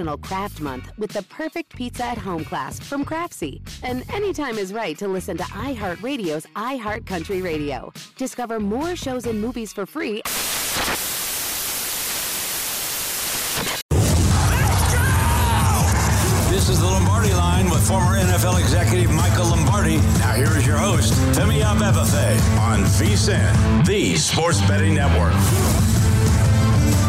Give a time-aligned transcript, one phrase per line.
[0.00, 3.60] National Craft Month with the perfect pizza at home class from Craftsy.
[3.82, 7.92] And anytime is right to listen to iHeartRadio's iHeart Country Radio.
[8.16, 10.22] Discover more shows and movies for free.
[16.48, 19.96] This is the Lombardi line with former NFL executive Michael Lombardi.
[20.18, 25.34] Now here is your host, Femi Abebefe on VSIN, the Sports Betting Network.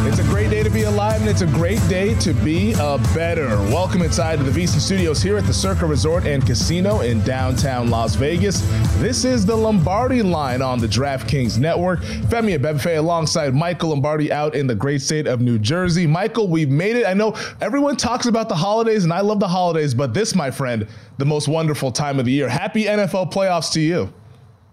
[0.04, 2.98] It's a great day to be alive, and it's a great day to be a
[3.14, 3.50] bettor.
[3.70, 7.92] Welcome inside to the VSIN Studios here at the Circa Resort and Casino in downtown
[7.92, 8.62] Las Vegas.
[8.98, 12.00] This is the Lombardi line on the DraftKings Network.
[12.02, 16.08] Femi Abebefe alongside Michael Lombardi out in the great state of New Jersey.
[16.08, 17.06] Michael, we've made it.
[17.06, 20.50] I know everyone talks about the holidays, and I love the holidays, but this, my
[20.50, 20.88] friend,
[21.20, 22.50] the most wonderful time of the year.
[22.50, 24.12] Happy NFL playoffs to you.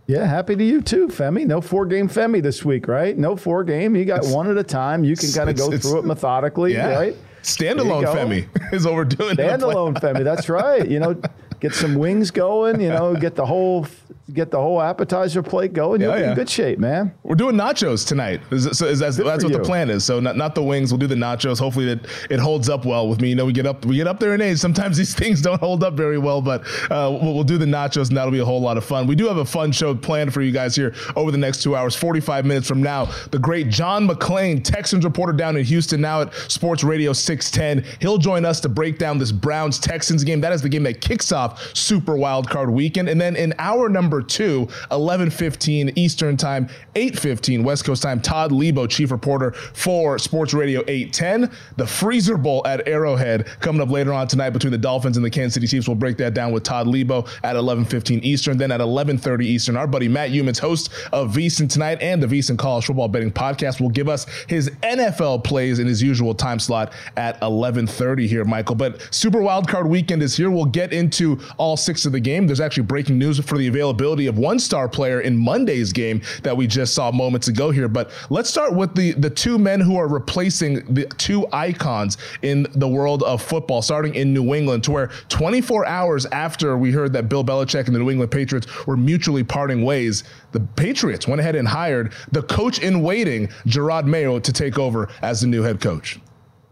[0.09, 1.47] Yeah, happy to you too, Femi.
[1.47, 3.17] No four game Femi this week, right?
[3.17, 3.95] No four game.
[3.95, 5.05] You got it's, one at a time.
[5.05, 6.95] You can kind of go through it methodically, yeah.
[6.97, 7.17] right?
[7.43, 9.39] Standalone Femi is overdoing it.
[9.39, 10.25] Standalone Femi.
[10.25, 10.89] That's right.
[10.89, 11.21] You know,
[11.61, 12.81] get some wings going.
[12.81, 13.87] You know, get the whole
[14.33, 16.29] get the whole appetizer plate going, you'll yeah, be yeah.
[16.31, 17.13] in good shape, man.
[17.23, 18.43] We're doing nachos tonight.
[18.51, 19.59] Is, is, is, that's, that's what you.
[19.59, 20.05] the plan is.
[20.05, 20.93] So not, not the wings.
[20.93, 21.59] We'll do the nachos.
[21.59, 23.31] Hopefully that it holds up well with me.
[23.31, 24.59] You know, we get up we get up there in age.
[24.59, 28.09] Sometimes these things don't hold up very well, but uh, we'll, we'll, do the nachos
[28.09, 29.07] and that'll be a whole lot of fun.
[29.07, 31.75] We do have a fun show planned for you guys here over the next two
[31.75, 31.97] hours.
[31.97, 36.35] 45 minutes from now, the great John McClain, Texans reporter down in Houston, now at
[36.35, 37.91] Sports Radio 610.
[38.01, 40.43] He'll join us to break down this Browns Texans game.
[40.43, 43.09] That is the game that kicks off Super Wild Card Weekend.
[43.09, 48.20] And then in hour number two, 11:15 Eastern Time, 8:15 West Coast Time.
[48.20, 51.50] Todd Leabo, chief reporter for Sports Radio 810.
[51.76, 55.31] The Freezer Bowl at Arrowhead coming up later on tonight between the Dolphins and the
[55.31, 55.88] Kansas City Chiefs.
[55.88, 58.59] We'll break that down with Todd Leabo at 11:15 Eastern.
[58.59, 62.56] Then at 11:30 Eastern, our buddy Matt Youmans, host of VSIN tonight and the VSIN
[62.56, 66.92] College Football Betting Podcast, will give us his NFL plays in his usual time slot
[67.16, 68.75] at 11:30 here, Michael.
[68.75, 70.50] But Super Wild Card Weekend is here.
[70.50, 72.47] We'll get into all six of the game.
[72.47, 76.56] There's actually breaking news for the availability of one star player in Monday's game that
[76.56, 77.88] we just saw moments ago here.
[77.88, 82.66] But let's start with the the two men who are replacing the two icons in
[82.75, 87.12] the world of football, starting in New England, to where 24 hours after we heard
[87.12, 91.41] that Bill Belichick and the New England Patriots were mutually parting ways, the Patriots went
[91.41, 95.62] ahead and hired the coach in waiting, Jerod Mayo, to take over as the new
[95.62, 96.19] head coach.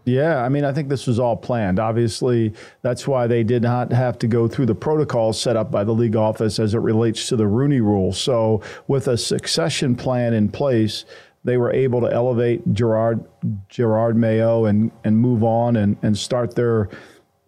[0.07, 1.79] Yeah, I mean, I think this was all planned.
[1.79, 5.83] Obviously, that's why they did not have to go through the protocols set up by
[5.83, 8.13] the league office as it relates to the Rooney rule.
[8.13, 11.03] So, with a succession plan in place,
[11.43, 13.25] they were able to elevate Gerard
[13.69, 16.89] Jerod Mayo and and move on and and start their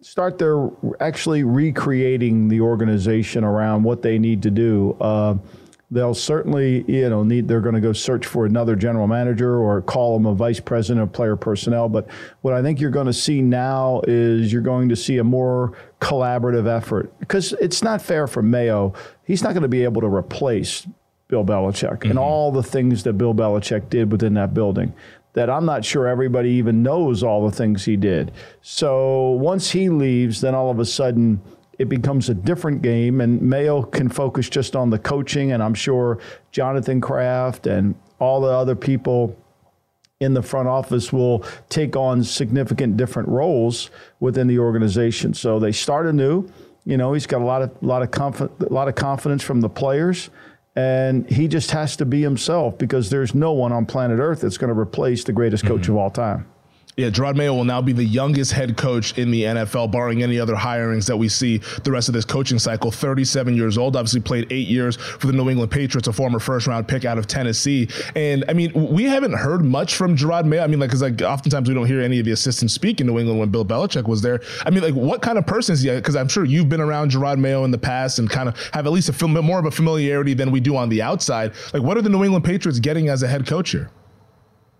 [0.02, 0.68] start their
[1.00, 4.96] actually recreating the organization around what they need to do.
[5.00, 5.36] Uh,
[5.90, 9.82] they'll certainly you know need they're going to go search for another general manager or
[9.82, 12.08] call them a vice president of player personnel but
[12.42, 15.76] what i think you're going to see now is you're going to see a more
[16.00, 18.92] collaborative effort because it's not fair for mayo
[19.24, 20.86] he's not going to be able to replace
[21.28, 22.10] bill belichick mm-hmm.
[22.10, 24.92] and all the things that bill belichick did within that building
[25.32, 28.32] that I'm not sure everybody even knows all the things he did.
[28.62, 31.40] So once he leaves, then all of a sudden
[31.80, 35.52] it becomes a different game, and Mayo can focus just on the coaching.
[35.52, 36.18] And I'm sure
[36.52, 39.34] Jonathan Kraft and all the other people
[40.20, 43.88] in the front office will take on significant different roles
[44.20, 45.32] within the organization.
[45.32, 46.46] So they start anew.
[46.84, 49.70] You know, he's got a lot of lot of a lot of confidence from the
[49.70, 50.28] players,
[50.76, 54.58] and he just has to be himself because there's no one on planet Earth that's
[54.58, 55.92] going to replace the greatest coach mm-hmm.
[55.92, 56.46] of all time.
[56.96, 60.40] Yeah, Jerod Mayo will now be the youngest head coach in the NFL, barring any
[60.40, 62.90] other hirings that we see the rest of this coaching cycle.
[62.90, 66.66] 37 years old, obviously played eight years for the New England Patriots, a former first
[66.66, 67.88] round pick out of Tennessee.
[68.16, 70.62] And I mean, we haven't heard much from Jerod Mayo.
[70.62, 73.06] I mean, like, because like oftentimes we don't hear any of the assistants speak in
[73.06, 74.40] New England when Bill Belichick was there.
[74.66, 75.90] I mean, like, what kind of person is he?
[75.90, 78.86] Because I'm sure you've been around Jerod Mayo in the past and kind of have
[78.86, 81.52] at least a film, more of a familiarity than we do on the outside.
[81.72, 83.90] Like, what are the New England Patriots getting as a head coach here?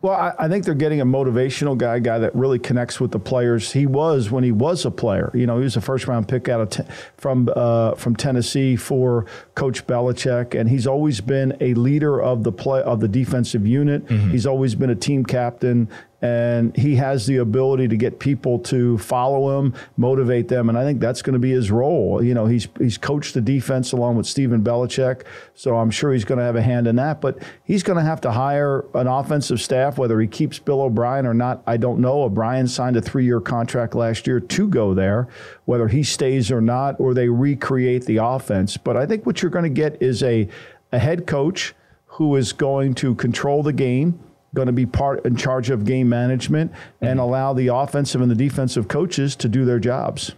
[0.03, 3.19] Well, I, I, think they're getting a motivational guy, guy that really connects with the
[3.19, 3.73] players.
[3.73, 5.31] He was when he was a player.
[5.35, 8.77] You know, he was a first round pick out of te- from uh, from Tennessee
[8.77, 13.67] for Coach Belichick, and he's always been a leader of the play of the defensive
[13.67, 14.07] unit.
[14.07, 14.31] Mm-hmm.
[14.31, 15.89] He's always been a team captain,
[16.23, 20.85] and he has the ability to get people to follow him, motivate them, and I
[20.85, 22.23] think that's going to be his role.
[22.23, 25.23] You know, he's he's coached the defense along with Stephen Belichick,
[25.55, 27.21] so I'm sure he's going to have a hand in that.
[27.21, 31.27] But he's going to have to hire an offensive staff, whether he keeps Bill O'Brien
[31.27, 31.63] or not.
[31.67, 32.23] I don't know.
[32.23, 35.29] O'Brien signed a three-year contract last year to go there,
[35.65, 38.77] whether he stays or not, or they recreate the offense.
[38.77, 40.49] But I think what you're going to get is a
[40.93, 41.75] a head coach
[42.07, 44.19] who is going to control the game
[44.55, 47.21] going to be part in charge of game management and mm-hmm.
[47.21, 50.33] allow the offensive and the defensive coaches to do their jobs.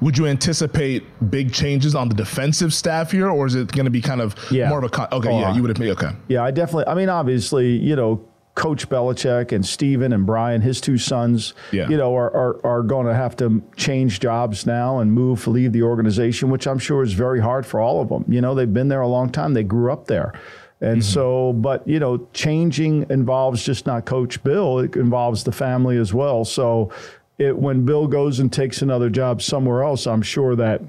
[0.00, 3.90] Would you anticipate big changes on the defensive staff here, or is it going to
[3.90, 4.70] be kind of yeah.
[4.70, 5.28] more of a con- okay?
[5.28, 6.10] Oh, yeah, you would have made okay.
[6.28, 6.86] Yeah, I definitely.
[6.86, 11.88] I mean, obviously, you know, Coach Belichick and Steven and Brian, his two sons, yeah.
[11.90, 15.50] you know, are, are, are going to have to change jobs now and move, to
[15.50, 18.24] leave the organization, which I'm sure is very hard for all of them.
[18.26, 19.52] You know, they've been there a long time.
[19.52, 20.32] They grew up there.
[20.80, 21.10] And mm-hmm.
[21.10, 26.12] so, but you know, changing involves just not Coach Bill; it involves the family as
[26.12, 26.44] well.
[26.44, 26.92] So,
[27.38, 30.82] it, when Bill goes and takes another job somewhere else, I'm sure that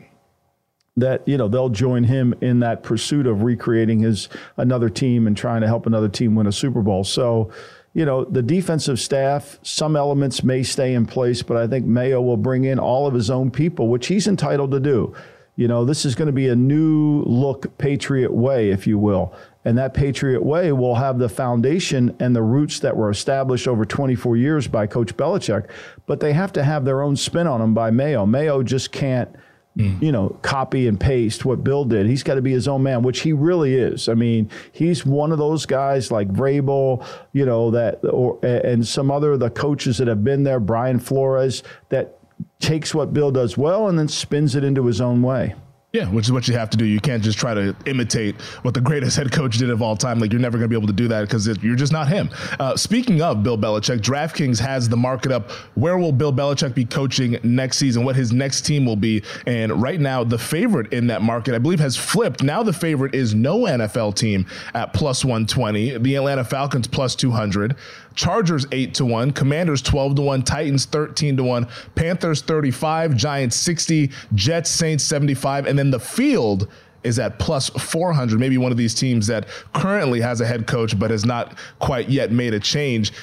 [0.98, 5.38] that you know they'll join him in that pursuit of recreating his another team and
[5.38, 7.04] trying to help another team win a Super Bowl.
[7.04, 7.51] So,
[7.94, 12.22] you know, the defensive staff, some elements may stay in place, but I think Mayo
[12.22, 15.16] will bring in all of his own people, which he's entitled to do.
[15.56, 19.33] You know, this is going to be a new look Patriot way, if you will.
[19.68, 23.84] And that Patriot way will have the foundation and the roots that were established over
[23.84, 25.69] 24 years by Coach Belichick,
[26.06, 28.25] but they have to have their own spin on them by Mayo.
[28.25, 29.30] Mayo just can't,
[29.78, 30.02] mm.
[30.02, 32.06] you know, copy and paste what Bill did.
[32.06, 34.08] He's got to be his own man, which he really is.
[34.08, 39.12] I mean, he's one of those guys like Vrabel, you know, that or and some
[39.12, 42.19] other of the coaches that have been there, Brian Flores, that
[42.62, 45.56] takes what Bill does well and then spins it into his own way.
[45.97, 46.85] Yeah, which is what you have to do.
[46.85, 50.19] You can't just try to imitate what the greatest head coach did of all time.
[50.19, 52.29] Like you're never going to be able to do that because you're just not him.
[52.59, 55.49] Uh, speaking of Bill Belichick, DraftKings has the market up.
[55.73, 58.05] Where will Bill Belichick be coaching next season?
[58.05, 59.23] What his next team will be?
[59.47, 62.44] And right now, the favorite in that market, I believe, has flipped.
[62.44, 64.45] Now the favorite is no NFL team
[64.75, 65.97] at plus 120.
[65.97, 67.75] The Atlanta Falcons plus 200.
[68.18, 73.56] Chargers 8 to 1, Commanders 12 to 1, Titans 13 to 1, Panthers 35, Giants
[73.56, 76.68] 60, Jets Saints 75 and then the field
[77.04, 80.98] is at plus 400 maybe one of these teams that currently has a head coach
[81.00, 83.14] but has not quite yet made a change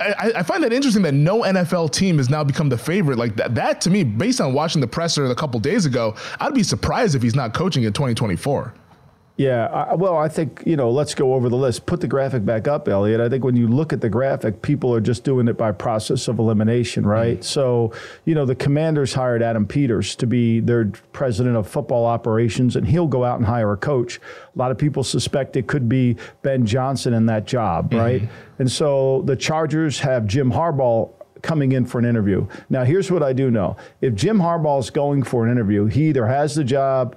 [0.00, 3.18] I, I, find that interesting that no NFL team has now become the favorite.
[3.18, 6.54] Like that, that to me, based on watching the presser a couple days ago, I'd
[6.54, 8.74] be surprised if he's not coaching in 2024.
[9.38, 11.86] Yeah, I, well, I think, you know, let's go over the list.
[11.86, 13.20] Put the graphic back up, Elliot.
[13.20, 16.26] I think when you look at the graphic, people are just doing it by process
[16.26, 17.38] of elimination, right?
[17.38, 17.44] Mm.
[17.44, 17.92] So,
[18.24, 22.84] you know, the commanders hired Adam Peters to be their president of football operations, and
[22.84, 24.18] he'll go out and hire a coach.
[24.56, 27.98] A lot of people suspect it could be Ben Johnson in that job, mm-hmm.
[27.98, 28.22] right?
[28.58, 31.12] And so the Chargers have Jim Harbaugh
[31.42, 32.44] coming in for an interview.
[32.68, 33.76] Now, here's what I do know.
[34.00, 37.16] If Jim Harbaugh is going for an interview, he either has the job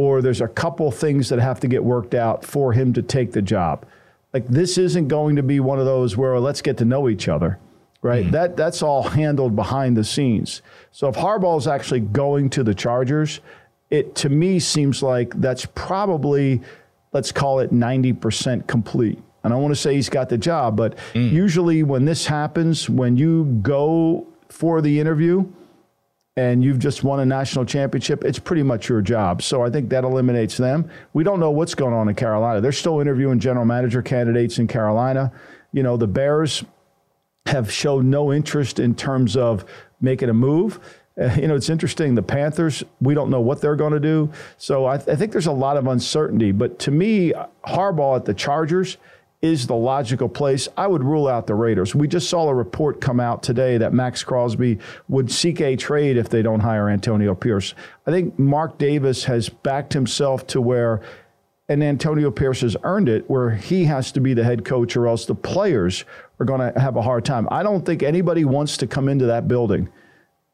[0.00, 3.32] or there's a couple things that have to get worked out for him to take
[3.32, 3.84] the job.
[4.32, 7.28] Like this isn't going to be one of those where let's get to know each
[7.28, 7.58] other,
[8.00, 8.22] right?
[8.22, 8.32] Mm-hmm.
[8.32, 10.62] That that's all handled behind the scenes.
[10.90, 13.40] So if Harbaugh is actually going to the Chargers,
[13.90, 16.62] it to me seems like that's probably
[17.12, 19.18] let's call it 90% complete.
[19.44, 21.30] And I don't want to say he's got the job, but mm.
[21.30, 25.46] usually when this happens, when you go for the interview,
[26.36, 29.42] and you've just won a national championship, it's pretty much your job.
[29.42, 30.88] So I think that eliminates them.
[31.12, 32.60] We don't know what's going on in Carolina.
[32.60, 35.32] They're still interviewing general manager candidates in Carolina.
[35.72, 36.64] You know, the Bears
[37.46, 39.64] have shown no interest in terms of
[40.00, 40.78] making a move.
[41.20, 42.14] Uh, you know, it's interesting.
[42.14, 44.30] The Panthers, we don't know what they're going to do.
[44.56, 46.52] So I, th- I think there's a lot of uncertainty.
[46.52, 47.32] But to me,
[47.66, 48.96] Harbaugh at the Chargers,
[49.42, 50.68] is the logical place.
[50.76, 51.94] I would rule out the Raiders.
[51.94, 54.78] We just saw a report come out today that Maxx Crosby
[55.08, 57.74] would seek a trade if they don't hire Antonio Pierce.
[58.06, 61.00] I think Mark Davis has backed himself to where
[61.70, 65.06] and Antonio Pierce has earned it where he has to be the head coach or
[65.06, 66.04] else the players
[66.40, 67.46] are going to have a hard time.
[67.48, 69.88] I don't think anybody wants to come into that building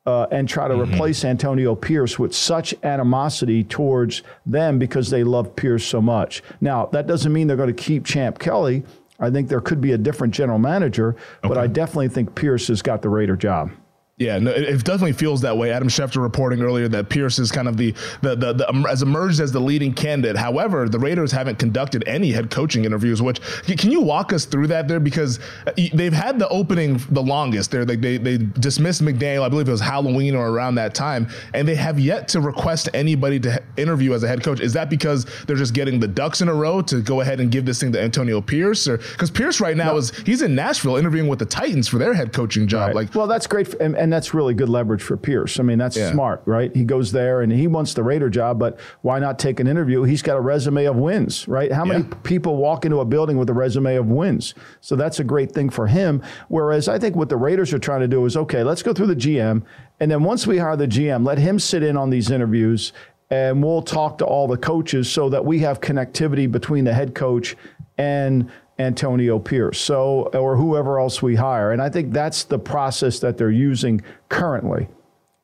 [0.07, 0.93] uh, and try to mm-hmm.
[0.93, 6.43] replace Antonio Pierce with such animosity towards them because they love Pierce so much.
[6.61, 8.85] Now, that doesn't mean they're going to keep Champ Kelly.
[9.19, 11.49] I think there could be a different general manager, okay.
[11.49, 13.71] but I definitely think Pierce has got the Raider job.
[14.19, 15.73] Yeah, no, it, definitely feels that way.
[15.73, 17.93] Adam Schefter reporting earlier that Pierce is kind of the,
[18.23, 20.39] the, the, the um, as emerged as the leading candidate.
[20.39, 23.21] However, the Raiders haven't conducted any head coaching interviews.
[23.21, 23.43] Which
[23.77, 27.71] can you walk us through that there because uh, they've had the opening the longest.
[27.71, 29.43] There, they, they they dismissed McDaniel.
[29.43, 32.89] I believe it was Halloween or around that time, and they have yet to request
[32.95, 34.61] anybody to interview as a head coach.
[34.61, 37.51] Is that because they're just getting the ducks in a row to go ahead and
[37.51, 39.99] give this thing to Antonio Pierce, or because Pierce right now no.
[39.99, 42.87] is he's in Nashville interviewing with the Titans for their head coaching job?
[42.87, 42.95] Right.
[42.95, 45.59] Like, well, that's great, for, and, and and that's really good leverage for Pierce.
[45.59, 46.13] I mean, that's yeah.
[46.13, 46.73] smart, right?
[46.77, 50.05] He goes there and he wants the Raider job, but why not take an interview?
[50.05, 51.73] He's got a resume of wins, right?
[51.73, 52.15] How many yeah.
[52.23, 54.55] people walk into a building with a resume of wins?
[54.81, 56.23] So that's a great thing for him.
[56.47, 59.09] Whereas I think what the Raiders are trying to do is okay, let's go through
[59.09, 59.65] the GM.
[59.99, 62.93] And then once we hire the GM, let him sit in on these interviews
[63.29, 67.13] and we'll talk to all the coaches so that we have connectivity between the head
[67.17, 67.57] coach
[67.99, 71.73] and Antonio Pierce, so or whoever else we hire.
[71.73, 74.89] And I think that's the process that they're using currently.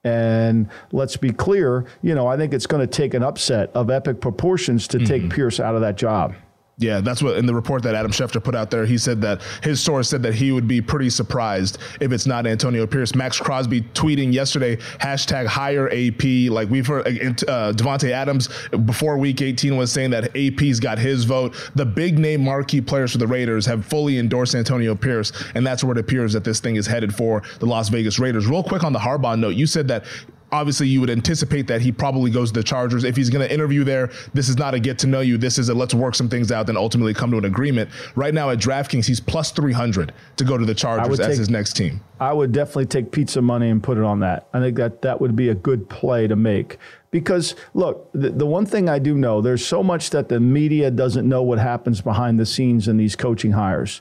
[0.05, 3.89] And let's be clear, you know, I think it's going to take an upset of
[3.89, 5.07] epic proportions to mm-hmm.
[5.07, 6.35] take Pierce out of that job.
[6.79, 8.87] Yeah, that's what in the report that Adam Schefter put out there.
[8.87, 12.47] He said that his source said that he would be pretty surprised if it's not
[12.47, 13.15] Antonio Pierce.
[13.15, 16.51] Maxx Crosby tweeting yesterday hashtag hire AP.
[16.51, 18.49] Like we've heard, uh, Davante Adams
[18.87, 21.55] before Week 18 was saying that AP's got his vote.
[21.75, 25.85] The big name marquee players for the Raiders have fully endorsed Antonio Pierce, and that's
[25.85, 28.47] where it appears that this thing is headed for the Las Vegas Raiders.
[28.47, 30.05] Real quick on the Harbaugh note, you said that
[30.53, 33.05] obviously you would anticipate that he probably goes to the Chargers.
[33.05, 35.39] If he's going to interview there, this is not a get to know you.
[35.39, 37.91] This is a let's work some things out, then ultimately come to an agreement.
[38.15, 41.49] Right now at DraftKings, he's plus 300 to go to the Chargers as take, his
[41.49, 42.01] next team.
[42.21, 44.47] I would definitely take pizza money and put it on that.
[44.53, 46.79] I think that that would be a good play to make.
[47.11, 50.91] Because look, the, the one thing I do know, there's so much that the media
[50.91, 54.01] doesn't know what happens behind the scenes in these coaching hires.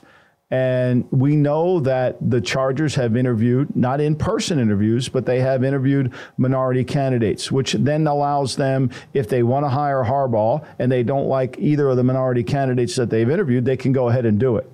[0.52, 5.64] And we know that the Chargers have interviewed, not in person interviews, but they have
[5.64, 11.04] interviewed minority candidates, which then allows them, if they want to hire Harbaugh and they
[11.04, 14.38] don't like either of the minority candidates that they've interviewed, they can go ahead and
[14.38, 14.70] do it.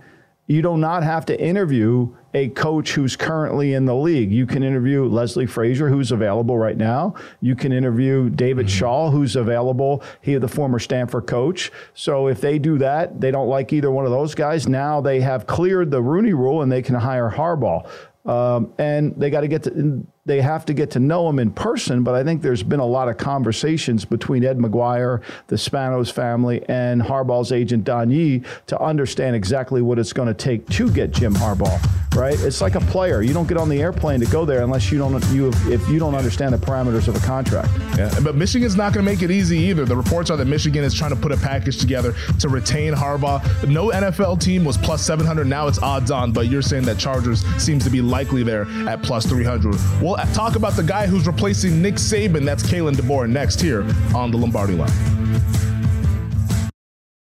[0.49, 4.33] You do not have to interview a coach who's currently in the league.
[4.33, 7.15] You can interview Leslie Frazier, who's available right now.
[7.43, 8.79] You can interview David mm-hmm.
[8.79, 10.03] Shaw, who's available.
[10.23, 11.71] He, the former Stanford coach.
[11.93, 14.67] So if they do that, they don't like either one of those guys.
[14.67, 17.87] Now they have cleared the Rooney Rule and they can hire Harbaugh.
[18.25, 21.51] Um, and they got to get to they have to get to know him in
[21.51, 22.05] person.
[22.05, 26.65] But I think there's been a lot of conversations between Ed McGuire, the Spanos family,
[26.69, 31.11] and Harbaugh's agent Don Yee to understand exactly what it's going to take to get
[31.11, 31.81] Jim Harbaugh.
[32.15, 32.39] Right?
[32.41, 33.23] It's like a player.
[33.23, 35.99] You don't get on the airplane to go there unless you don't you if you
[35.99, 37.69] don't understand the parameters of a contract.
[37.97, 39.85] Yeah, but Michigan's not going to make it easy either.
[39.85, 43.69] The reports are that Michigan is trying to put a package together to retain Harbaugh.
[43.69, 45.47] No NFL team was plus 700.
[45.47, 49.03] Now it's odds on, but you're saying that Chargers seems to be likely there at
[49.03, 49.77] plus 300.
[50.03, 52.45] Well, talk about the guy who's replacing Nick Saban.
[52.45, 53.83] That's Kalen DeBoer next here
[54.15, 55.18] on the Lombardi line.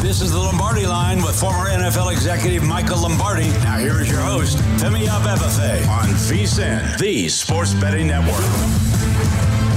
[0.00, 3.48] This is the Lombardi line with former NFL executive Michael Lombardi.
[3.64, 8.44] Now here is your host, Femi Abebefe on VSIN, the Sports Betting Network.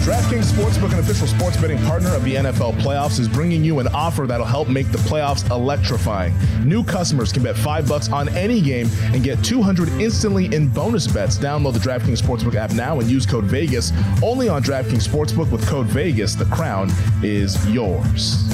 [0.05, 3.87] DraftKings Sportsbook, an official sports betting partner of the NFL playoffs, is bringing you an
[3.89, 6.33] offer that'll help make the playoffs electrifying.
[6.63, 11.07] New customers can bet five bucks on any game and get 200 instantly in bonus
[11.07, 11.37] bets.
[11.37, 13.91] Download the DraftKings Sportsbook app now and use code Vegas.
[14.23, 16.91] Only on DraftKings Sportsbook with code Vegas, the crown
[17.23, 18.47] is yours.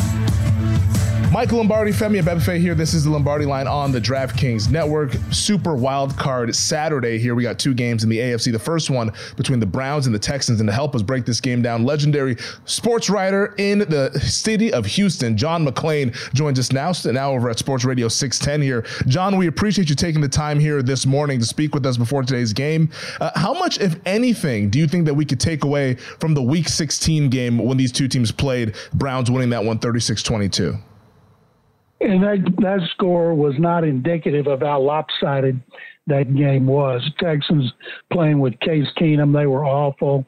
[1.31, 2.73] Michael Lombardi, Femi Abebefe here.
[2.73, 5.11] This is the Lombardi line on the DraftKings Network.
[5.29, 7.35] Super wild card Saturday here.
[7.35, 8.51] We got two games in the AFC.
[8.51, 10.61] The first one between the Browns and the Texans.
[10.61, 14.85] And to help us break this game down, legendary sports writer in the city of
[14.85, 18.85] Houston, John McClain, joins us now, now over at Sports Radio 610 here.
[19.05, 22.23] John, we appreciate you taking the time here this morning to speak with us before
[22.23, 22.89] today's game.
[23.19, 26.41] Uh, how much, if anything, do you think that we could take away from the
[26.41, 30.77] Week 16 game when these two teams played, Browns winning that one 36 22?
[31.99, 35.59] And that, that score was not indicative of how lopsided
[36.07, 37.01] that game was.
[37.19, 37.71] Texans
[38.11, 40.23] playing with Case Keenum, they were awful.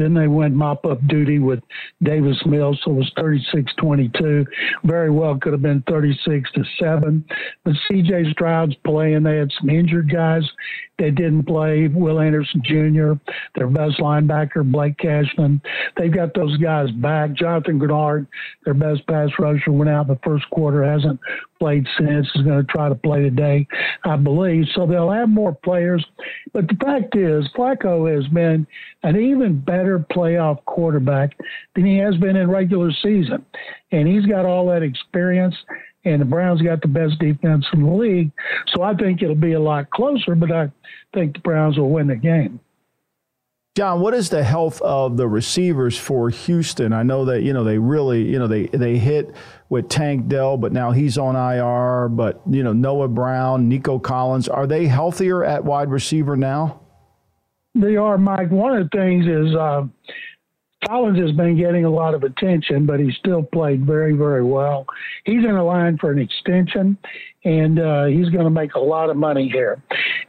[0.00, 1.60] Then they went mop up duty with
[2.02, 4.46] Davis Mills, so it was 36 22.
[4.84, 7.24] Very well could have been 36 to 7.
[7.64, 9.22] But CJ Stroud's playing.
[9.22, 10.44] They had some injured guys
[11.00, 11.88] that didn't play.
[11.88, 13.12] Will Anderson Jr.,
[13.54, 15.60] their best linebacker, Blake Cashman.
[15.96, 17.32] They've got those guys back.
[17.32, 18.26] Jonathan Greenard,
[18.64, 21.18] their best pass rusher, went out in the first quarter, hasn't
[21.58, 23.66] played since, is going to try to play today,
[24.04, 24.64] I believe.
[24.74, 26.04] So they'll have more players.
[26.52, 28.66] But the fact is, Flacco has been
[29.02, 31.36] an even better playoff quarterback
[31.74, 33.44] than he has been in regular season.
[33.92, 35.54] And he's got all that experience
[36.04, 38.30] and the Browns got the best defense in the league.
[38.68, 40.70] So I think it'll be a lot closer, but I
[41.14, 42.60] think the Browns will win the game.
[43.76, 46.92] John, what is the health of the receivers for Houston?
[46.92, 49.32] I know that you know they really you know they they hit
[49.68, 52.08] with Tank Dell, but now he's on IR.
[52.08, 56.80] But you know Noah Brown, Nico Collins, are they healthier at wide receiver now?
[57.74, 58.50] They are, Mike.
[58.50, 59.82] One of the things is uh,
[60.88, 64.86] Collins has been getting a lot of attention, but he still played very, very well.
[65.24, 66.98] He's in a line for an extension,
[67.44, 69.82] and uh, he's going to make a lot of money here.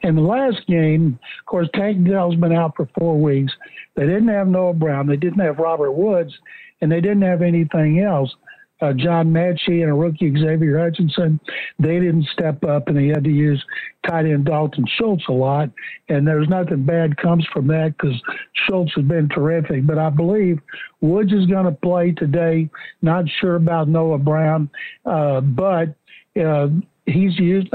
[0.04, 3.54] In the last game, of course, Tank Dell's been out for four weeks.
[3.95, 6.34] They didn't have Noah Brown, they didn't have Robert Woods,
[6.82, 8.34] and they didn't have anything else
[8.82, 11.39] uh, John Metchie and a rookie Xavier Hutchinson,
[11.80, 13.63] they didn't step up, and he had to use
[14.08, 15.70] tight end Dalton Schultz a lot.
[16.10, 18.20] And there's nothing bad comes from that because
[18.54, 19.86] Schultz has been terrific.
[19.86, 20.60] But I believe
[21.02, 22.70] Woods is going to play today.
[23.02, 24.70] Not sure about Noah Brown,
[25.06, 25.96] uh, but
[26.39, 26.67] uh,
[27.06, 27.74] he's used.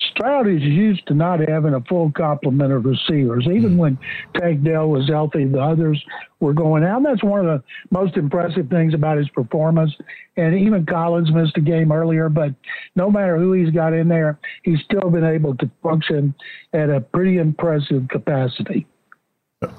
[0.00, 3.46] Stroud is used to not having a full complement of receivers.
[3.46, 3.78] Even hmm.
[3.78, 3.98] when
[4.36, 6.02] Tank Dell was healthy, the others
[6.40, 6.98] were going out.
[6.98, 9.92] And That's one of the most impressive things about his performance.
[10.36, 12.54] And even Collins missed a game earlier, but
[12.94, 16.34] no matter who he's got in there, he's still been able to function
[16.72, 18.86] at a pretty impressive capacity.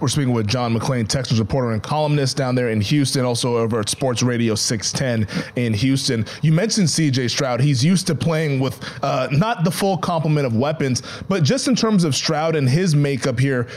[0.02, 3.80] We're speaking with John McClain, Texas reporter and columnist down there in Houston, also over
[3.80, 6.26] at Sports Radio 610 in Houston.
[6.42, 7.62] You mentioned CJ Stroud.
[7.62, 11.78] He's used to playing with uh, not the full complement of weapons, but just in
[11.78, 13.70] terms of Stroud and his makeup here,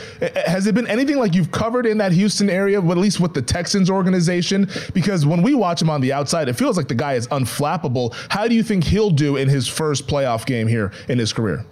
[0.45, 3.41] has it been anything like you've covered in that Houston area, at least with the
[3.41, 4.67] Texans organization?
[4.93, 8.13] Because when we watch him on the outside, it feels like the guy is unflappable.
[8.27, 11.65] How do you think he'll do in his first playoff game here in his career?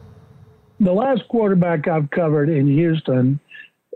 [0.80, 3.42] The last quarterback I've covered in Houston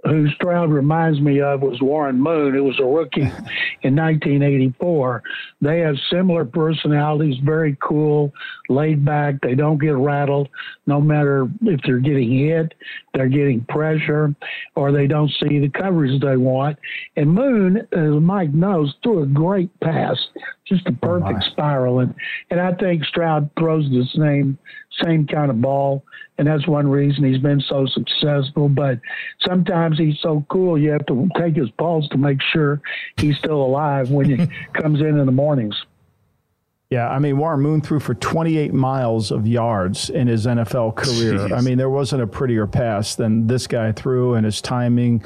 [0.06, 3.22] who Stroud reminds me of was Warren Moon, who was a rookie
[3.82, 5.24] in 1984.
[5.62, 8.32] They have similar personalities, very cool,
[8.70, 9.36] laid back.
[9.42, 10.50] They don't get rattled
[10.86, 12.74] no matter if they're getting hit,
[13.16, 14.36] they're getting pressure,
[14.76, 16.78] or they don't see the coverage they want.
[17.16, 20.18] And Moon, as Mike knows, threw a great pass
[20.66, 22.00] just a oh, perfect oh spiral.
[22.00, 22.14] And
[22.50, 24.58] and I think Stroud throws the same
[25.04, 26.04] same kind of ball,
[26.38, 28.70] and that's one reason he's been so successful.
[28.70, 29.00] But
[29.48, 32.82] sometimes he's so cool, you have to take his pulse to make sure
[33.18, 35.76] he's still alive when he comes in in the mornings.
[36.90, 41.34] Yeah, I mean, Warren Moon threw for 28 miles of yards in his NFL career.
[41.34, 41.58] Jeez.
[41.58, 45.24] I mean, there wasn't a prettier pass than this guy threw, and his timing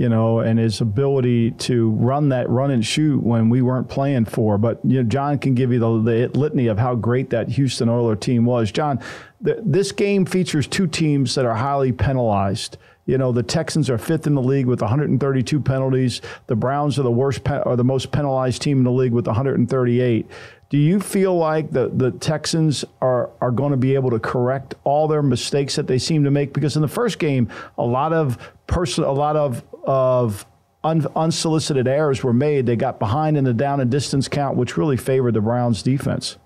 [0.00, 4.24] you know, and his ability to run that run and shoot when we weren't playing
[4.24, 4.56] for.
[4.56, 7.90] But you know, John can give you the, the litany of how great that Houston
[7.90, 8.72] Oiler team was.
[8.72, 8.98] John,
[9.42, 12.78] the, this game features two teams that are highly penalized.
[13.04, 16.22] You know, the Texans are fifth in the league with 132 penalties.
[16.46, 19.26] The Browns are the worst, pe- are the most penalized team in the league with
[19.26, 20.26] 138.
[20.70, 24.76] Do you feel like the, the Texans are, are going to be able to correct
[24.84, 26.52] all their mistakes that they seem to make?
[26.52, 30.46] Because in the first game, a lot of person, a lot of of
[30.84, 32.66] un, unsolicited errors were made.
[32.66, 36.36] They got behind in the down and distance count, which really favored the Browns' defense.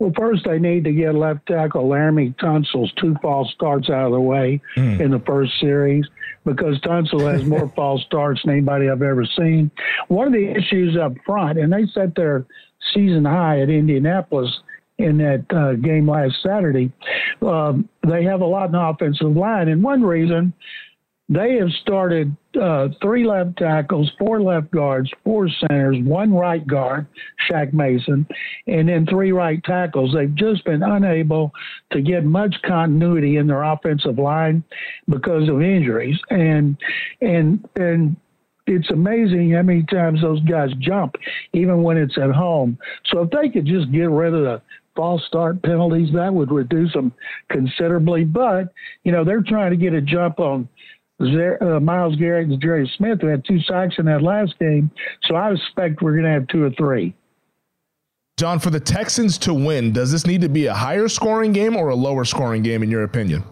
[0.00, 4.12] Well, first they need to get left tackle Laremy Tunsil's two false starts out of
[4.12, 4.98] the way mm.
[4.98, 6.04] in the first series
[6.44, 9.70] because Tunsil has more false starts than anybody I've ever seen.
[10.08, 12.46] One of the issues up front, and they set their
[12.94, 14.50] season high at Indianapolis
[14.98, 16.92] in that uh, game last Saturday,
[17.42, 19.68] um, they have a lot in the offensive line.
[19.68, 20.52] And one reason
[21.28, 27.06] they have started uh, three left tackles, four left guards, four centers, one right guard,
[27.50, 28.26] Shaq Mason,
[28.66, 30.12] and then three right tackles.
[30.12, 31.52] They've just been unable
[31.92, 34.62] to get much continuity in their offensive line
[35.08, 36.76] because of injuries, and
[37.22, 38.16] and and
[38.66, 41.14] it's amazing how many times those guys jump,
[41.52, 42.78] even when it's at home.
[43.06, 44.62] So if they could just get rid of the
[44.94, 47.12] false start penalties, that would reduce them
[47.50, 48.24] considerably.
[48.24, 48.72] But
[49.04, 50.68] you know they're trying to get a jump on
[51.20, 54.90] uh, Myles Garrett and Jerry Smith, who had two sacks in that last game.
[55.24, 57.14] So I expect we're going to have two or three.
[58.38, 61.76] John, for the Texans to win, does this need to be a higher scoring game
[61.76, 63.44] or a lower scoring game, in your opinion?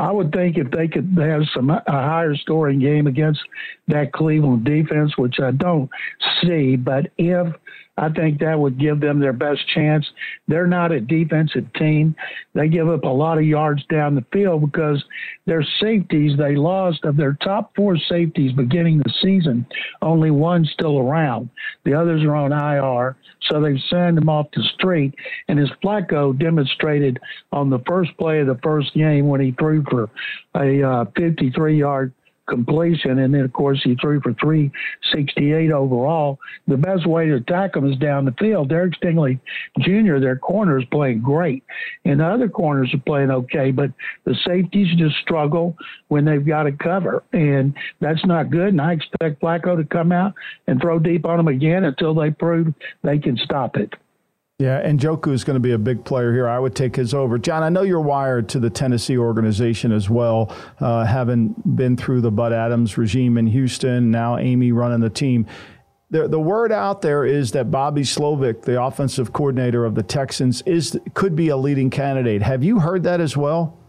[0.00, 3.40] I would think if they could have some a higher scoring game against
[3.88, 5.90] that Cleveland defense, which I don't
[6.42, 7.54] see, but if
[7.96, 10.06] I think that would give them their best chance.
[10.48, 12.14] They're not a defensive team.
[12.54, 15.04] They give up a lot of yards down the field because
[15.46, 19.66] their safeties, they lost of their top four safeties beginning the season,
[20.02, 21.50] only one's still around.
[21.84, 23.16] The others are on IR.
[23.50, 25.14] So they've sent him off the street.
[25.48, 27.18] And as Flacco demonstrated
[27.52, 30.08] on the first play of the first game when he threw for
[30.54, 32.12] a uh, 53 yard
[32.50, 36.38] completion, and then of course he threw for 368 overall.
[36.66, 38.68] The best way to attack them is down the field.
[38.68, 39.40] Derek Stingley
[39.78, 41.64] Jr., their corner is playing great,
[42.04, 43.90] and the other corners are playing okay, but
[44.24, 45.76] the safeties just struggle
[46.08, 48.68] when they've got to cover, and that's not good.
[48.68, 50.34] And I expect Flacco to come out
[50.66, 53.94] and throw deep on them again until they prove they can stop it.
[54.60, 56.46] Yeah, and Njoku is going to be a big player here.
[56.46, 57.38] I would take his over.
[57.38, 62.20] John, I know you're wired to the Tennessee organization as well, uh, having been through
[62.20, 65.46] the Bud Adams regime in Houston, now Amy running the team.
[66.10, 70.60] The, the word out there is that Bobby Slowik, the offensive coordinator of the Texans,
[70.66, 72.42] is could be a leading candidate.
[72.42, 73.79] Have you heard that as well?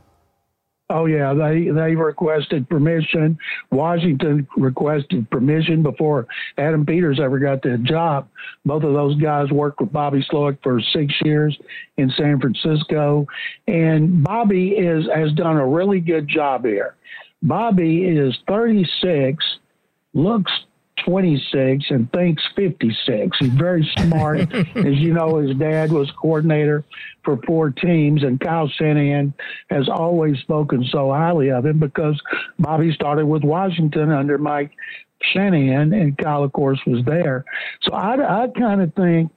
[0.94, 3.38] Oh yeah, they they requested permission.
[3.72, 6.28] Washington requested permission before
[6.58, 8.28] Adam Peters ever got the job.
[8.66, 11.58] Both of those guys worked with Bobby Slowik for six years
[11.96, 13.26] in San Francisco,
[13.68, 16.96] and Bobby is has done a really good job here.
[17.42, 19.44] Bobby is 36,
[20.14, 20.52] looks
[21.06, 23.38] 26 and thinks 56.
[23.40, 24.54] He's very smart.
[24.76, 26.84] As you know, his dad was coordinator
[27.24, 29.34] for four teams, and Kyle Shanahan
[29.70, 32.20] has always spoken so highly of him because
[32.60, 34.72] Bobby started with Washington under Mike
[35.34, 37.46] Shanahan, and Kyle, of course, was there.
[37.84, 39.32] So I, I kind of think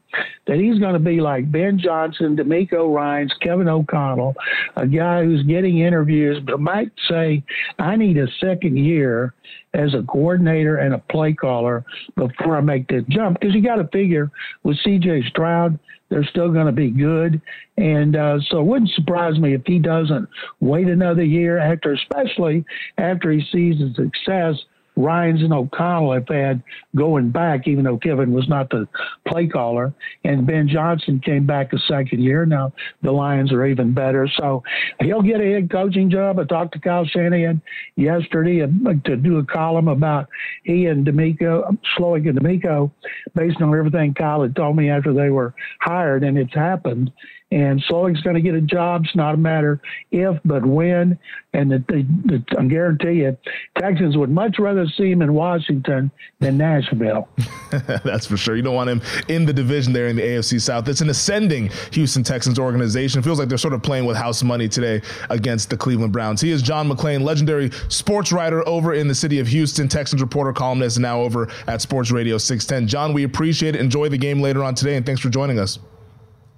[0.47, 4.35] that he's going to be like Ben Johnson, DeMeco Ryans, Kevin O'Connell,
[4.77, 7.43] a guy who's getting interviews, but might say,
[7.79, 9.35] I need a second year
[9.73, 11.85] as a coordinator and a play caller
[12.17, 13.41] before I make that jump.
[13.41, 14.31] Because you got to figure
[14.63, 15.79] with CJ Stroud,
[16.11, 17.41] they're still going to be good.
[17.77, 20.29] And uh, so it wouldn't surprise me if he doesn't
[20.61, 22.65] wait another year after, especially
[22.99, 24.55] after he sees the success
[24.97, 26.63] Ryans and O'Connell have had
[26.95, 28.87] going back, even though Kevin was not the
[29.27, 29.93] play caller.
[30.25, 32.47] And Ben Johnson came back a second year.
[32.47, 34.29] Now the Lions are even better.
[34.37, 34.63] So
[35.01, 36.39] he'll get a head coaching job.
[36.39, 37.61] I talked to Kyle Shanahan
[37.97, 40.29] yesterday to do a column about
[40.63, 42.91] he and DeMeco, Slowik and DeMeco,
[43.35, 47.11] based on everything Kyle had told me after they were hired, and it's happened.
[47.51, 49.03] And Sully's going to get a job.
[49.05, 49.81] It's not a matter
[50.11, 51.19] if, but when.
[51.53, 53.37] And the, the, the, I guarantee you,
[53.79, 57.29] Texans would much rather see him in Washington than Nashville.
[57.71, 58.57] That's for sure.
[58.57, 60.89] You don't want him in the division there in the AFC South.
[60.89, 63.21] It's an ascending Houston Texans organization.
[63.21, 66.41] It feels like they're sort of playing with house money today against the Cleveland Browns.
[66.41, 70.53] He is John McClain, legendary sports writer over in the city of Houston, Texans reporter,
[70.53, 72.89] columnist, and now over at Sports Radio 610.
[72.89, 73.81] John, we appreciate it.
[73.81, 75.79] Enjoy the game later on today, and thanks for joining us.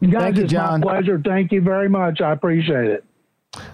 [0.03, 0.81] Guys, Thank you, John.
[0.81, 1.21] my pleasure.
[1.25, 2.21] Thank you very much.
[2.21, 3.05] I appreciate it.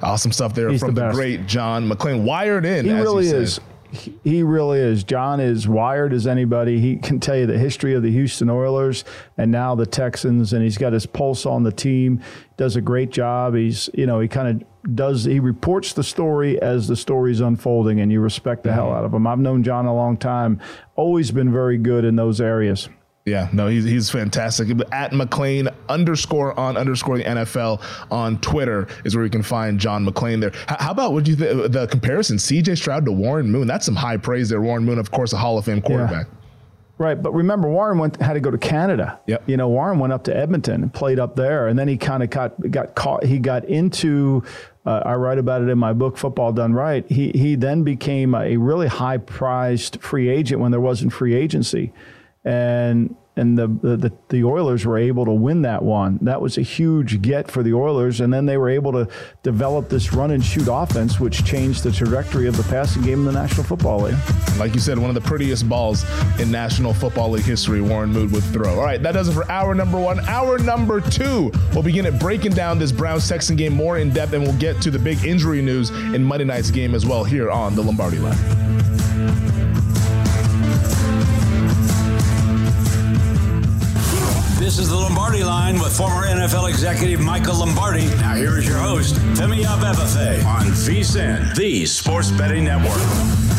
[0.03, 2.23] Awesome stuff there He's from the, the, great John McClain.
[2.23, 2.85] Wired in.
[2.85, 3.61] He really is.
[3.91, 5.05] He really is.
[5.05, 6.81] John is wired as anybody.
[6.81, 9.05] He can tell you the history of the Houston Oilers
[9.37, 12.21] and now the Texans, and he's got his pulse on the team.
[12.57, 13.55] Does a great job.
[13.55, 15.25] He's, you know, he kind of does.
[15.25, 18.79] He reports the story as the story's unfolding, and you respect the mm-hmm.
[18.79, 19.27] hell out of him.
[19.27, 20.61] I've known John a long time.
[20.97, 22.89] Always been very good in those areas.
[23.25, 24.69] Yeah, no, he's he's fantastic.
[24.91, 30.07] At McClain underscore on underscore the NFL on Twitter is where you can find John
[30.07, 30.53] McClain there.
[30.67, 33.67] How, about what do you think the comparison CJ Stroud to Warren Moon?
[33.67, 34.61] That's some high praise there.
[34.61, 36.27] Warren Moon, of course, a Hall of Fame quarterback.
[36.27, 36.39] Yeah.
[36.99, 39.19] Right, but remember Warren went had to go to Canada.
[39.27, 39.45] Yep.
[39.47, 42.23] You know, Warren went up to Edmonton and played up there, and then he kind
[42.23, 43.25] of got got caught.
[43.25, 44.45] He got into.
[44.85, 47.09] Uh, I write about it in my book, Football Done Right.
[47.11, 51.93] He he then became a really high prized free agent when there wasn't free agency
[52.45, 56.19] and and the, the the Oilers were able to win that one.
[56.21, 59.09] That was a huge get for the Oilers, and then they were able to
[59.43, 63.25] develop this run and shoot offense, which changed the trajectory of the passing game in
[63.25, 64.17] the National Football League.
[64.59, 66.05] Like you said, one of the prettiest balls
[66.39, 67.81] in National Football League history.
[67.81, 68.75] Warren Moon would throw.
[68.75, 70.21] All right, that does it for hour number one.
[70.29, 74.35] Hour number two, we'll begin at breaking down this Browns Texan game more in depth,
[74.35, 77.51] and we'll get to the big injury news in Monday night's game as well here
[77.51, 78.92] on the Lombardi Line.
[84.73, 88.07] This is the Lombardi line with former NFL executive Michael Lombardi.
[88.17, 93.52] Now here is your host, Femi Abebefe on VSIN, the Sports Betting Network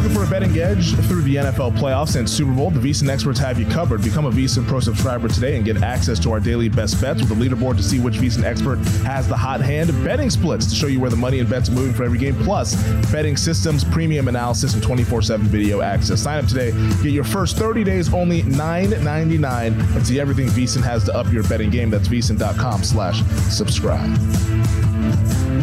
[0.00, 3.38] looking for a betting edge through the NFL playoffs and Super Bowl, the VSIN experts
[3.38, 4.02] have you covered.
[4.02, 7.30] Become a VSIN Pro subscriber today and get access to our daily best bets with
[7.32, 10.86] a leaderboard to see which VSIN expert has the hot hand, betting splits to show
[10.86, 12.82] you where the money and bets are moving for every game, plus
[13.12, 16.22] betting systems, premium analysis, and 24-7 video access.
[16.22, 16.70] Sign up today.
[17.02, 21.42] Get your first 30 days only $9.99 and see everything VSIN has to up your
[21.42, 21.90] betting game.
[21.90, 24.08] That's VSIN.com slash subscribe.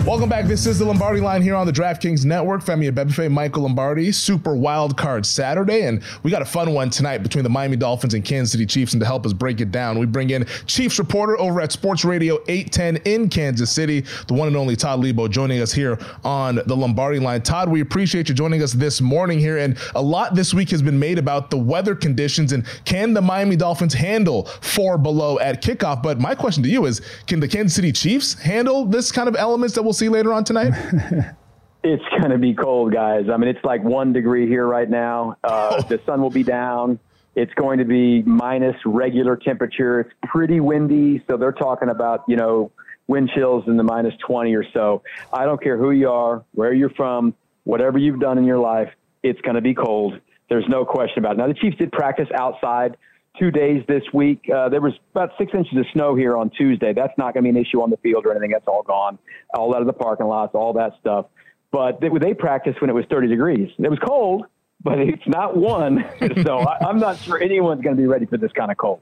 [0.07, 0.45] Welcome back.
[0.45, 2.63] This is the Lombardi line here on the DraftKings Network.
[2.63, 5.81] Femi Abebefe, Michael Lombardi, Super Wild Card Saturday.
[5.81, 8.93] And we got a fun one tonight between the Miami Dolphins and Kansas City Chiefs.
[8.93, 12.05] And to help us break it down, we bring in Chiefs reporter over at Sports
[12.05, 16.61] Radio 810 in Kansas City, the one and only Todd Leabo, joining us here on
[16.67, 17.41] the Lombardi line.
[17.41, 19.57] Todd, we appreciate you joining us this morning here.
[19.57, 23.21] And a lot this week has been made about the weather conditions and can the
[23.21, 26.01] Miami Dolphins handle four below at kickoff?
[26.01, 29.35] But my question to you is can the Kansas City Chiefs handle this kind of
[29.35, 30.73] elements that we'll see later on tonight?
[31.83, 33.25] it's going to be cold, guys.
[33.31, 35.35] I mean, it's like one degree here right now.
[35.43, 35.81] Uh, oh.
[35.81, 36.99] The sun will be down.
[37.35, 40.01] It's going to be minus regular temperature.
[40.01, 42.71] It's pretty windy, so they're talking about you know
[43.07, 45.01] wind chills in the minus 20 or so.
[45.31, 47.33] I don't care who you are, where you're from,
[47.63, 48.89] whatever you've done in your life,
[49.23, 50.19] it's going to be cold.
[50.49, 51.37] There's no question about it.
[51.37, 52.97] Now, the Chiefs did practice outside
[53.39, 54.49] two days this week.
[54.53, 56.93] Uh, there was about six inches of snow here on Tuesday.
[56.93, 58.51] That's not going to be an issue on the field or anything.
[58.51, 59.19] That's all gone,
[59.53, 61.27] all out of the parking lots, all that stuff.
[61.71, 63.69] But they, they practiced when it was 30 degrees.
[63.77, 64.45] It was cold,
[64.81, 66.05] but it's not one.
[66.43, 69.01] so I, I'm not sure anyone's going to be ready for this kind of cold.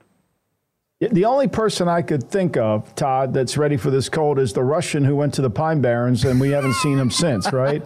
[1.02, 4.64] The only person I could think of, Todd, that's ready for this cold is the
[4.64, 7.84] Russian who went to the Pine Barrens, and we haven't seen him since, right?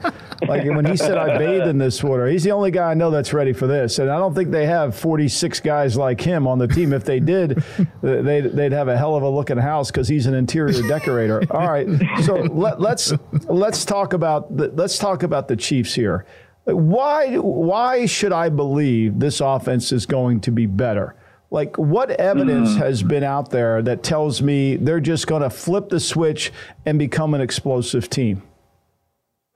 [0.48, 3.10] like when he said, I bathed in this water, he's the only guy I know
[3.10, 3.98] that's ready for this.
[3.98, 6.94] And I don't think they have 46 guys like him on the team.
[6.94, 7.64] If they did,
[8.04, 11.42] they'd, they'd have a hell of a looking house because he's an interior decorator.
[11.50, 11.88] All right.
[12.24, 13.12] So let, let's,
[13.46, 16.28] let's, talk about the, let's talk about the Chiefs here.
[16.66, 21.16] Why, why should I believe this offense is going to be better?
[21.52, 22.78] Like, what evidence mm.
[22.78, 26.52] has been out there that tells me they're just going to flip the switch
[26.86, 28.44] and become an explosive team?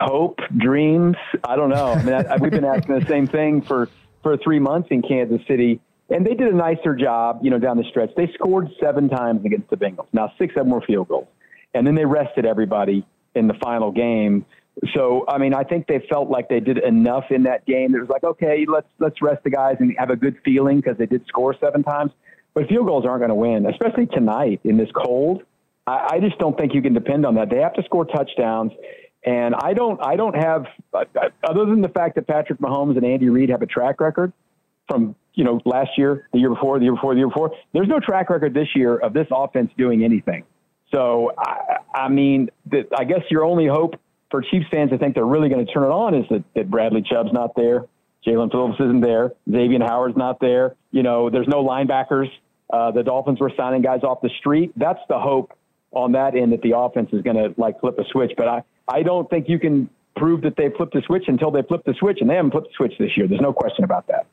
[0.01, 1.15] Hope, dreams.
[1.43, 1.93] I don't know.
[1.93, 3.89] I mean, I, we've been asking the same thing for,
[4.23, 5.79] for three months in Kansas City,
[6.09, 8.09] and they did a nicer job, you know, down the stretch.
[8.17, 10.07] They scored seven times against the Bengals.
[10.13, 11.27] Now, six of them were field goals.
[11.75, 14.45] And then they rested everybody in the final game.
[14.95, 17.93] So, I mean, I think they felt like they did enough in that game.
[17.95, 20.97] It was like, okay, let's let's rest the guys and have a good feeling because
[20.97, 22.11] they did score seven times.
[22.53, 25.43] But field goals aren't going to win, especially tonight in this cold.
[25.85, 27.49] I, I just don't think you can depend on that.
[27.49, 28.71] They have to score touchdowns,
[29.23, 30.03] and I don't.
[30.03, 31.05] I don't have uh,
[31.47, 34.33] other than the fact that Patrick Mahomes and Andy Reid have a track record
[34.89, 37.51] from you know last year, the year before, the year before, the year before.
[37.73, 40.45] There's no track record this year of this offense doing anything.
[40.93, 43.95] So, I, I mean, the, I guess your only hope
[44.33, 46.71] for Chiefs fans I think they're really going to turn it on is that, that
[46.71, 47.85] Bradley Chubb's not there,
[48.25, 50.75] Jaelan Phillips isn't there, Xavier Howard's not there.
[50.89, 52.29] You know, there's no linebackers.
[52.71, 54.71] Uh, the Dolphins were signing guys off the street.
[54.75, 55.55] That's the hope
[55.91, 58.31] on that end that the offense is going to like flip a switch.
[58.35, 61.61] But I, I don't think you can prove that they flipped the switch until they
[61.61, 63.27] flip the switch, and they haven't flipped the switch this year.
[63.27, 64.25] There's no question about that.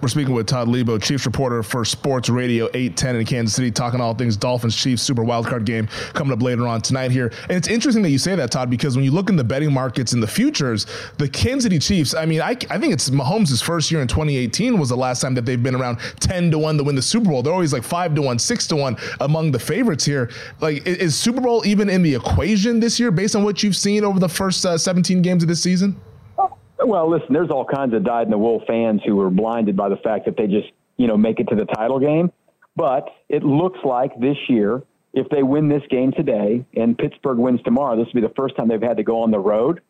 [0.00, 4.00] We're speaking with Todd Leabo, Chiefs reporter for Sports Radio 810 in Kansas City, talking
[4.00, 7.32] all things Dolphins Chiefs Super Wildcard game coming up later on tonight here.
[7.48, 9.72] And it's interesting that you say that, Todd, because when you look in the betting
[9.72, 10.86] markets in the futures,
[11.18, 14.78] the Kansas City Chiefs, I mean, I, I think it's Mahomes' first year in 2018
[14.78, 17.30] was the last time that they've been around 10 to 1 to win the Super
[17.30, 17.42] Bowl.
[17.42, 20.30] They're always like 5 to 1, 6 to 1 among the favorites here.
[20.60, 24.04] Like, is Super Bowl even in the equation this year based on what you've seen
[24.04, 26.00] over the first uh, 17 games of this season?
[26.78, 29.88] Well, listen, there's all kinds of dyed in the wool fans who were blinded by
[29.88, 32.32] the fact that they just, you know, make it to the title game.
[32.74, 34.82] But it looks like this year,
[35.12, 38.56] if they win this game today and Pittsburgh wins tomorrow, this will be the first
[38.56, 39.80] time they've had to go on the road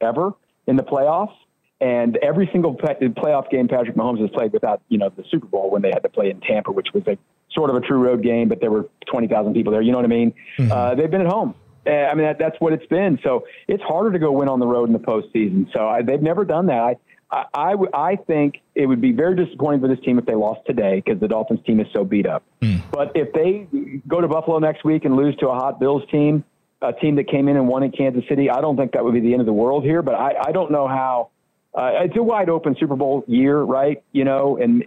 [0.00, 0.32] ever
[0.66, 1.34] in the playoffs.
[1.80, 5.70] And every single playoff game Patrick Mahomes has played without, you know, the Super Bowl
[5.70, 7.18] when they had to play in Tampa, which was a
[7.50, 9.82] sort of a true road game, but there were 20,000 people there.
[9.82, 10.32] You know what I mean?
[10.58, 10.70] Mm-hmm.
[10.70, 11.54] Uh, they've been at home.
[11.86, 13.18] Uh, I mean, that, that's what it's been.
[13.22, 15.72] So it's harder to go win on the road in the postseason.
[15.72, 16.96] So I, they've never done that.
[17.30, 20.60] I, I, I, think it would be very disappointing for this team if they lost
[20.66, 22.44] today because the Dolphins team is so beat up.
[22.60, 22.82] Mm.
[22.90, 23.66] But if they
[24.06, 26.44] go to Buffalo next week and lose to a hot Bills team,
[26.82, 29.14] a team that came in and won in Kansas City, I don't think that would
[29.14, 30.02] be the end of the world here.
[30.02, 31.30] But I, I don't know how.
[31.74, 34.02] Uh, it's a wide open Super Bowl year, right?
[34.12, 34.84] You know, and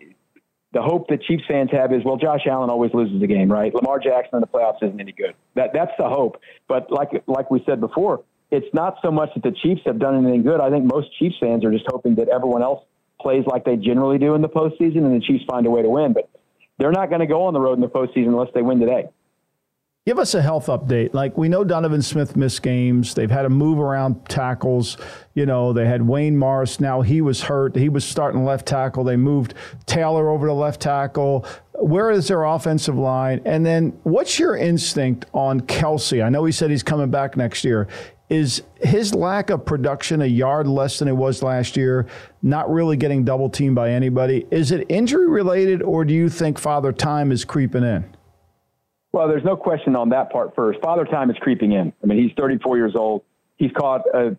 [0.76, 3.74] the hope that Chiefs fans have is, well, Josh Allen always loses the game, right?
[3.74, 5.34] Lamar Jackson in the playoffs isn't any good.
[5.56, 6.42] That that's the hope.
[6.68, 10.18] But like like we said before, it's not so much that the Chiefs have done
[10.18, 10.60] anything good.
[10.60, 12.84] I think most Chiefs fans are just hoping that everyone else
[13.22, 15.90] plays like they generally do in the postseason, and the Chiefs find a way to
[15.90, 16.12] win.
[16.12, 16.30] But
[16.78, 19.06] they're not going to go on the road in the postseason unless they win today.
[20.06, 21.16] Give us a health update.
[21.16, 23.16] Like we know Donovan Smith missed games.
[23.16, 24.98] They've had to move around tackles.
[25.34, 26.80] You know, they had Wanya Morris.
[26.80, 27.76] Now he was hurt.
[27.76, 29.04] He was starting left tackle.
[29.04, 29.56] They moved
[29.88, 31.48] Taylor over to left tackle.
[31.74, 33.42] Where is their offensive line?
[33.46, 36.24] And then what's your instinct on Kelce?
[36.24, 37.88] I know he said he's coming back next year.
[38.30, 42.06] Is his lack of production a yard less than it was last year,
[42.44, 44.46] not really getting double teamed by anybody?
[44.52, 48.15] Is it injury related, or do you think Father Time is creeping in?
[49.16, 50.82] Well, there's no question on that part first.
[50.82, 51.94] Father Time is creeping in.
[52.04, 53.24] I mean, he's 34 years old.
[53.56, 54.36] He's caught a,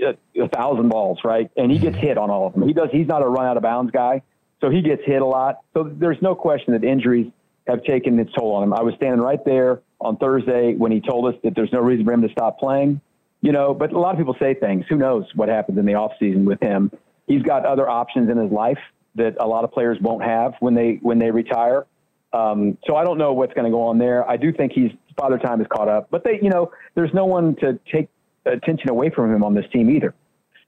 [0.00, 1.50] a, a thousand balls, right?
[1.56, 2.64] And he gets hit on all of them.
[2.64, 2.90] He does.
[2.92, 4.22] He's not a run out of bounds guy,
[4.60, 5.62] so he gets hit a lot.
[5.74, 7.32] So there's no question that injuries
[7.66, 8.72] have taken its toll on him.
[8.72, 12.06] I was standing right there on Thursday when he told us that there's no reason
[12.06, 13.00] for him to stop playing.
[13.40, 14.84] You know, but a lot of people say things.
[14.88, 16.92] Who knows what happens in the off season with him?
[17.26, 18.78] He's got other options in his life
[19.16, 21.84] that a lot of players won't have when they when they retire.
[22.32, 24.28] Um, so I don't know what's going to go on there.
[24.28, 27.24] I do think he's father time is caught up, but they, you know, there's no
[27.24, 28.08] one to take
[28.46, 30.14] attention away from him on this team either.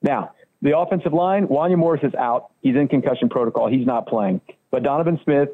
[0.02, 2.50] Now, the offensive line, Wanya Morris is out.
[2.60, 3.68] He's in concussion protocol.
[3.68, 4.40] He's not playing.
[4.70, 5.50] But Donovan Smith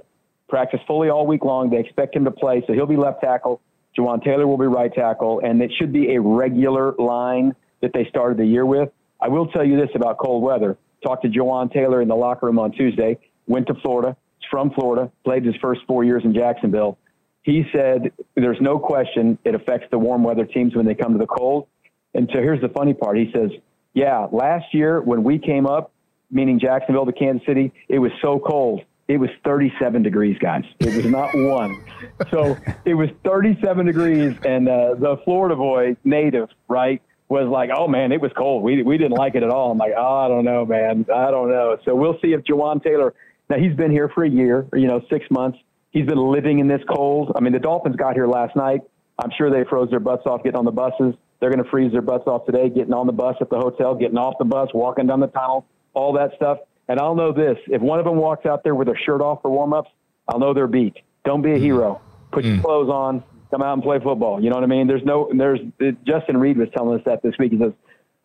[0.49, 1.71] practiced fully all week long.
[1.71, 3.61] They expect him to play, so he'll be left tackle.
[3.97, 8.07] Jawaan Taylor will be right tackle, and it should be a regular line that they
[8.09, 8.91] started the year with.
[9.21, 10.77] I will tell you this about cold weather.
[11.03, 13.19] Talked to Jawaan Taylor in the locker room on Tuesday.
[13.47, 14.17] Went to Florida
[14.51, 16.99] from Florida, played his first four years in Jacksonville.
[17.43, 21.19] He said there's no question it affects the warm weather teams when they come to
[21.19, 21.67] the cold.
[22.15, 23.17] And so here's the funny part.
[23.17, 23.51] He says,
[23.95, 25.93] yeah, last year when we came up,
[26.31, 28.83] meaning Jacksonville to Kansas City, it was so cold.
[29.09, 30.65] It was 37 degrees, guys.
[30.81, 31.85] It was not one.
[32.31, 37.87] So it was 37 degrees, and uh, the Florida boy, native, right, was like, "Oh
[37.87, 38.63] man, it was cold.
[38.63, 41.07] We we didn't like it at all." I'm like, "Oh, I don't know, man.
[41.15, 43.15] I don't know." So we'll see if Jawaan Taylor
[43.49, 45.59] now he's been here for a year, or, you know, six months.
[45.91, 47.33] He's been living in this cold.
[47.37, 48.83] I mean, the Dolphins got here last night.
[49.19, 51.15] I'm sure they froze their butts off getting on the buses.
[51.41, 53.95] They're going to freeze their butts off today, getting on the bus at the hotel,
[53.95, 56.59] getting off the bus, walking down the tunnel, all that stuff.
[56.89, 59.43] And I'll know this: if one of them walks out there with their shirt off
[59.43, 59.91] for warm-ups,
[60.29, 60.97] I'll know they're beat.
[61.25, 62.01] Don't be a hero.
[62.33, 62.55] Put mm.
[62.55, 63.23] your clothes on.
[63.51, 64.43] Come out and play football.
[64.43, 64.87] You know what I mean?
[64.87, 65.31] There's no.
[65.35, 65.61] There's.
[66.07, 67.53] Justin Reid was telling us that this week.
[67.53, 67.73] He says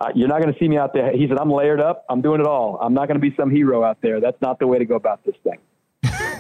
[0.04, 1.12] uh, you're not going to see me out there.
[1.12, 2.06] He said, I'm layered up.
[2.10, 2.78] I'm doing it all.
[2.82, 4.20] I'm not going to be some hero out there.
[4.20, 5.60] That's not the way to go about this thing.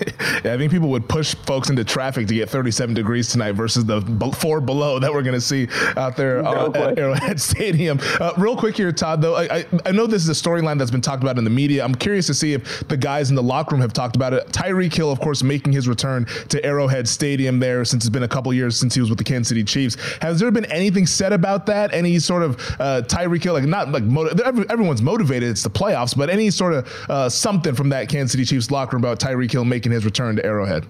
[0.43, 3.85] yeah, I think people would push folks into traffic to get 37 degrees tonight versus
[3.85, 4.01] the
[4.37, 7.99] four below that we're going to see out there no uh, at Arrowhead Stadium.
[8.19, 10.91] Uh, real quick here, Todd, though, I, I, I know this is a storyline that's
[10.91, 11.83] been talked about in the media.
[11.83, 14.47] I'm curious to see if the guys in the locker room have talked about it.
[14.49, 18.27] Tyreek Hill, of course, making his return to Arrowhead Stadium there since it's been a
[18.27, 19.95] couple years since he was with the Kansas City Chiefs.
[20.21, 21.93] Has there been anything said about that?
[21.93, 26.15] Any sort of uh, Tyreek Hill, like not like motiv- everyone's motivated, it's the playoffs,
[26.15, 29.51] but any sort of uh, something from that Kansas City Chiefs locker room about Tyreek
[29.51, 30.85] Hill making his return to Arrowhead?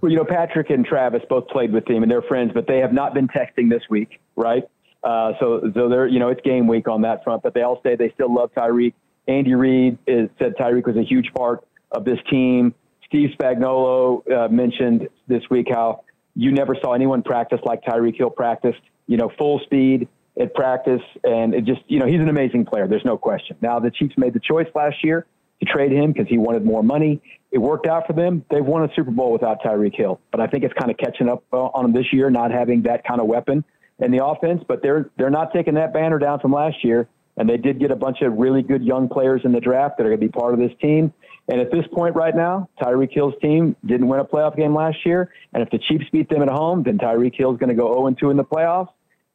[0.00, 2.78] well, you know, Patrick and Travis both played with him and they're friends, but they
[2.78, 4.62] have not been texting this week, right?
[5.02, 7.80] Uh, so, so they're, you know, it's game week on that front, but they all
[7.82, 8.92] say they still love Tyreek.
[9.28, 12.74] Andy Reid said Tyreek was a huge part of this team.
[13.06, 16.04] Steve Spagnuolo uh, mentioned this week how
[16.34, 20.08] you never saw anyone practice like Tyreek Hill practiced, you know, full speed
[20.40, 21.02] at practice.
[21.24, 22.86] And it just, you know, he's an amazing player.
[22.86, 23.56] There's no question.
[23.60, 25.26] Now, the Chiefs made the choice last year
[25.60, 27.22] to trade him because he wanted more money.
[27.56, 28.44] It worked out for them.
[28.50, 31.26] They've won a Super Bowl without Tyreek Hill, but I think it's kind of catching
[31.26, 33.64] up uh, on them this year, not having that kind of weapon
[33.98, 34.62] in the offense.
[34.68, 37.90] But they're they're not taking that banner down from last year, and they did get
[37.90, 40.30] a bunch of really good young players in the draft that are going to be
[40.30, 41.14] part of this team.
[41.48, 44.98] And at this point right now, Tyreek Hill's team didn't win a playoff game last
[45.06, 47.90] year, and if the Chiefs beat them at home, then Tyreek Hill's going to go
[47.90, 48.90] 0 2 in the playoffs.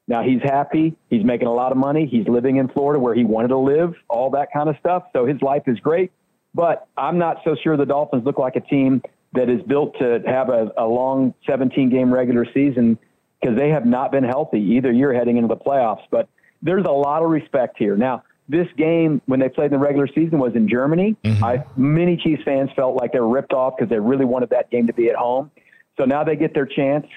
[0.07, 0.95] Now he's happy.
[1.09, 2.05] He's making a lot of money.
[2.05, 5.05] He's living in Florida where he wanted to live, all that kind of stuff.
[5.11, 6.11] So his life is great.
[6.53, 9.01] But I'm not so sure the Dolphins look like a team
[9.33, 12.99] that is built to have a, a long 17 game regular season
[13.39, 16.03] because they have not been healthy either year heading into the playoffs.
[16.11, 16.27] But
[16.61, 17.95] there's a lot of respect here.
[17.95, 21.15] Now, this game, when they played in the regular season, was in Germany.
[21.23, 21.43] Mm-hmm.
[21.43, 24.69] I, many Chiefs fans felt like they were ripped off because they really wanted that
[24.69, 25.49] game to be at home.
[25.97, 27.07] So now they get their chance.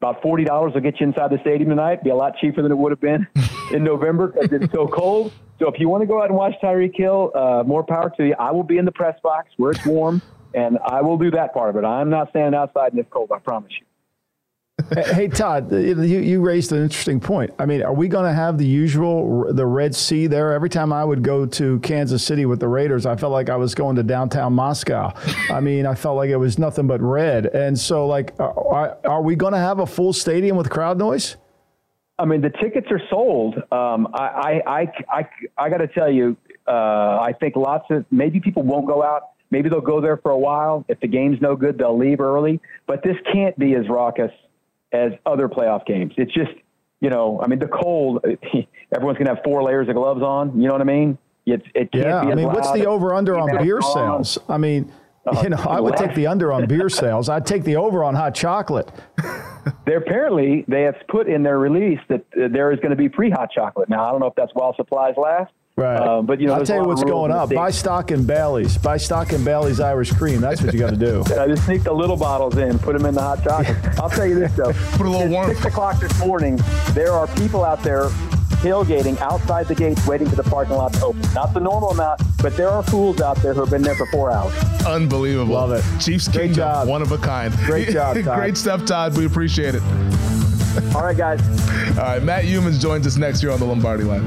[0.00, 2.04] About forty dollars will get you inside the stadium tonight.
[2.04, 3.26] Be a lot cheaper than it would have been
[3.72, 5.32] in November because it's so cold.
[5.58, 8.28] So if you want to go out and watch Tyreek Hill, uh, more power to
[8.28, 8.34] you.
[8.38, 10.22] I will be in the press box where it's warm,
[10.54, 11.84] and I will do that part of it.
[11.84, 13.32] I'm not standing outside in this cold.
[13.34, 13.87] I promise you
[14.96, 17.52] hey Todd, you, you raised an interesting point.
[17.58, 20.52] I mean, are we going to have the usual the Red Sea there?
[20.52, 23.56] Every time I would go to Kansas City with the Raiders, I felt like I
[23.56, 25.12] was going to downtown Moscow.
[25.50, 27.46] I mean, I felt like it was nothing but red.
[27.46, 30.98] And so, like, uh, are, are we going to have a full stadium with crowd
[30.98, 31.36] noise?
[32.18, 33.56] I mean, the tickets are sold.
[33.70, 36.36] Um, I, I, I, I, I got to tell you,
[36.66, 39.30] uh, I think lots of maybe people won't go out.
[39.50, 40.84] Maybe they'll go there for a while.
[40.88, 42.60] If the game's no good, they'll leave early.
[42.86, 44.32] But this can't be as raucous
[44.92, 46.12] as other playoff games.
[46.16, 46.52] It's just,
[47.00, 48.24] you know, I mean, the cold,
[48.94, 50.60] everyone's going to have four layers of gloves on.
[50.60, 51.18] You know what I mean?
[51.46, 54.38] It's, it can't yeah, be I mean, what's the over under on beer sales?
[54.48, 54.92] I mean,
[55.26, 57.28] uh, you know, I would take the under on beer sales.
[57.28, 58.90] I'd take the over on hot chocolate.
[59.86, 63.08] they apparently they have put in their release that uh, there is going to be
[63.08, 63.88] free hot chocolate.
[63.88, 65.96] Now I don't know if that's while supplies last, Right.
[65.96, 67.50] Uh, but you know, I'll tell you what's going up.
[67.50, 68.76] Buy stock in Bailey's.
[68.76, 70.40] Buy stock in Bailey's Irish Cream.
[70.40, 71.20] That's what you got to do.
[71.38, 73.76] I just sneak the little bottles in, put them in the hot chocolate.
[74.00, 74.72] I'll tell you this though.
[74.96, 75.54] Put a little warm.
[75.54, 76.58] Six o'clock this morning,
[76.94, 78.08] there are people out there
[78.58, 81.22] tailgating outside the gates, waiting for the parking lot to open.
[81.32, 84.06] Not the normal amount, but there are fools out there who have been there for
[84.06, 84.52] four hours.
[84.84, 85.54] Unbelievable.
[85.54, 85.84] Love it.
[86.00, 86.88] Chiefs Great job.
[86.88, 87.54] One of a kind.
[87.58, 88.36] Great job, Todd.
[88.40, 89.16] Great stuff, Todd.
[89.16, 89.82] We appreciate it.
[90.92, 91.40] All right, guys.
[91.98, 94.26] All right, Matt Youmans joins us next year on the Lombardi line.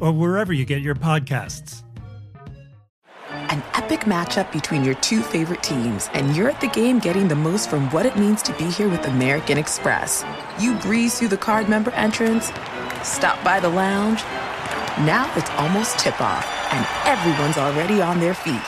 [0.00, 1.82] or wherever you get your podcasts.
[3.30, 7.36] An epic matchup between your two favorite teams, and you're at the game getting the
[7.36, 10.24] most from what it means to be here with American Express.
[10.58, 12.52] You breeze through the card member entrance,
[13.02, 14.22] stop by the lounge.
[15.06, 18.60] Now it's almost tip off, and everyone's already on their feet.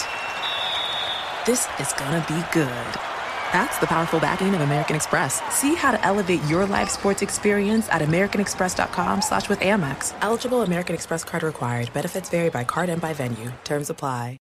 [1.46, 3.11] This is gonna be good.
[3.52, 5.40] That's the powerful backing of American Express.
[5.54, 10.14] See how to elevate your live sports experience at americanexpress.com slash with Amex.
[10.22, 11.92] Eligible American Express card required.
[11.92, 13.52] Benefits vary by card and by venue.
[13.64, 14.38] Terms apply.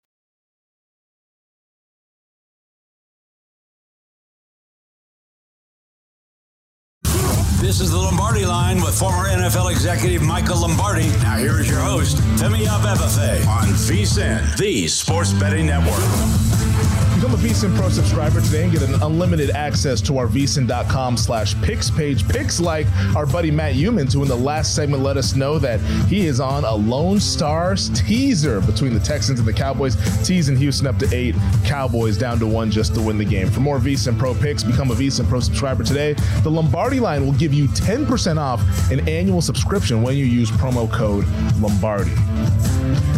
[7.61, 11.09] This is the Lombardi line with former NFL executive Michael Lombardi.
[11.23, 16.78] Now here is your host, Femi Abebefe on VSIN, the Sports Betting Network.
[17.19, 21.61] Become a VSIN Pro subscriber today and get an unlimited access to our VSIN.com slash
[21.63, 22.29] picks page.
[22.29, 25.81] Picks like our buddy Matt Youmans, who in the last segment let us know that
[26.07, 29.97] he is on a Lone Stars teaser between the Texans and the Cowboys.
[30.25, 33.51] Teasing Houston up to eight, Cowboys down to one just to win the game.
[33.51, 36.13] For more VSIN Pro picks, become a VSIN Pro subscriber today.
[36.45, 38.63] The Lombardi line will give you 10% off
[38.93, 43.18] an annual subscription when you use promo code Lombardi.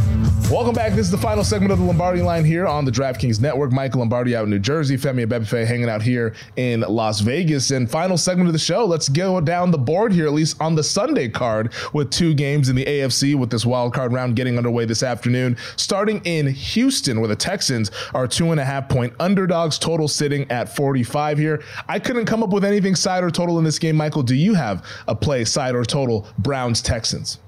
[0.51, 0.95] Welcome back.
[0.95, 3.71] This is the final segment of the Lombardi line here on the DraftKings Network.
[3.71, 7.71] Michael Lombardi out in New Jersey, Femi Abebefe hanging out here in Las Vegas.
[7.71, 10.75] And final segment of the show, let's go down the board here, at least on
[10.75, 14.59] the Sunday card, with two games in the AFC with this wild card round getting
[14.59, 15.57] underway this afternoon.
[15.77, 20.51] Starting in Houston, where the Texans are two and a half point underdogs, total sitting
[20.51, 21.63] at 45 here.
[21.89, 23.95] I couldn't come up with anything side or total in this game.
[23.95, 27.39] Michael, do you have a play side or total Browns Texans?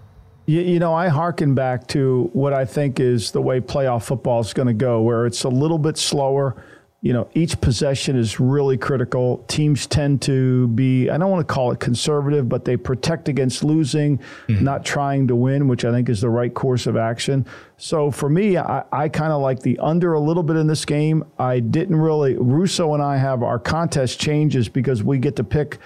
[0.46, 4.40] You, you, know, I hearken back to what I think is the way playoff football
[4.40, 6.56] is going to go, where it's a little bit slower.
[7.00, 9.44] You know, each possession is really critical.
[9.48, 13.64] Teams tend to be, I don't want to call it conservative, but they protect against
[13.64, 14.62] losing, mm-hmm.
[14.62, 17.44] not trying to win, which I think is the right course of action.
[17.76, 20.84] So for me, I, I kind of like the under a little bit in this
[20.84, 21.24] game.
[21.38, 25.78] I didn't really, Russo and I have our contest changes because we get to pick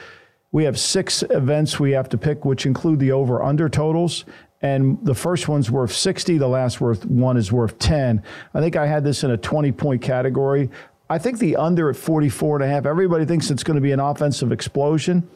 [0.53, 4.25] we have six events we have to pick, which include the over under totals
[4.63, 8.23] and the first one's worth 60 the last worth one is worth 10
[8.55, 10.71] i think i had this in a 20 point category.
[11.09, 13.93] I think the under at 44 and a half everybody thinks it's going to be
[13.93, 15.29] an offensive explosion.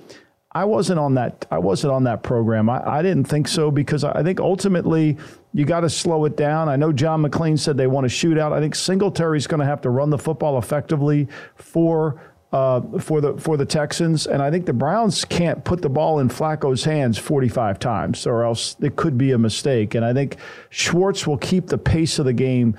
[0.53, 2.69] I wasn't on that i wasn't on that program.
[2.69, 5.17] I, I didn't think so because i think ultimately
[5.53, 6.69] you got to slow it down.
[6.69, 8.53] I know john McClain said they want to shoot out.
[8.53, 12.21] I think singletary's going to have to run the football effectively for
[12.53, 16.19] uh, for the for the Texans, and I think the Browns can't put the ball
[16.19, 19.95] in Flacco's hands 45 times, or else it could be a mistake.
[19.95, 20.37] And I think
[20.69, 22.77] Schwartz will keep the pace of the game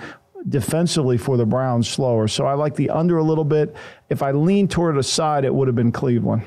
[0.50, 2.28] defensively for the Browns slower.
[2.28, 3.76] So I like the under a little bit.
[4.10, 6.44] If I lean toward a side, it would have been Cleveland.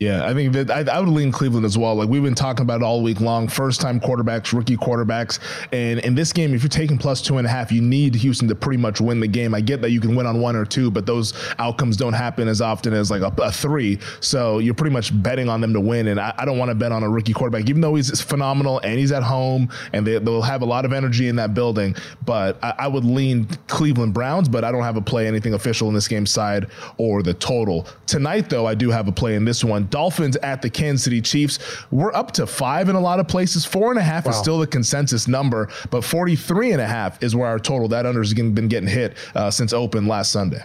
[0.00, 1.94] Yeah, I think that I, I, would lean Cleveland as well.
[1.94, 3.48] Like we've been talking about all week long.
[3.48, 5.38] First time quarterbacks, rookie quarterbacks.
[5.72, 8.48] And in this game, if you're taking plus two and a half, you need Houston
[8.48, 9.54] to pretty much win the game.
[9.54, 12.48] I get that you can win on one or two, but those outcomes don't happen
[12.48, 13.98] as often as like a, a three.
[14.20, 16.08] So you're pretty much betting on them to win.
[16.08, 18.78] And I, I don't want to bet on a rookie quarterback, even though he's phenomenal
[18.78, 21.94] and he's at home and they, will have a lot of energy in that building.
[22.24, 25.88] But I, I would lean Cleveland Browns, but I don't have a play anything official
[25.88, 27.86] in this game side or the total.
[28.06, 29.89] Tonight, though, I do have a play in this one.
[29.90, 31.58] Dolphins at the Kansas City Chiefs.
[31.90, 33.64] We're up to five in a lot of places.
[33.64, 34.32] Four and a half wow.
[34.32, 38.06] is still the consensus number, but 43 and a half is where our total that
[38.06, 40.64] under has been getting hit uh, since open last Sunday.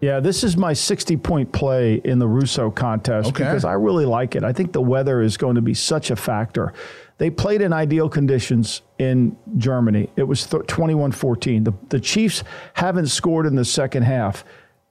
[0.00, 3.44] Yeah, this is my 60 point play in the Russo contest okay.
[3.44, 4.44] because I really like it.
[4.44, 6.74] I think the weather is going to be such a factor.
[7.18, 10.10] They played in ideal conditions in Germany.
[10.16, 11.64] It was 21 14.
[11.64, 12.44] The, the Chiefs
[12.74, 14.44] haven't scored in the second half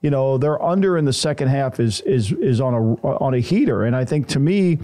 [0.06, 3.40] you know, their under in the second half is is is on a on a
[3.40, 4.78] heater, and I think to me.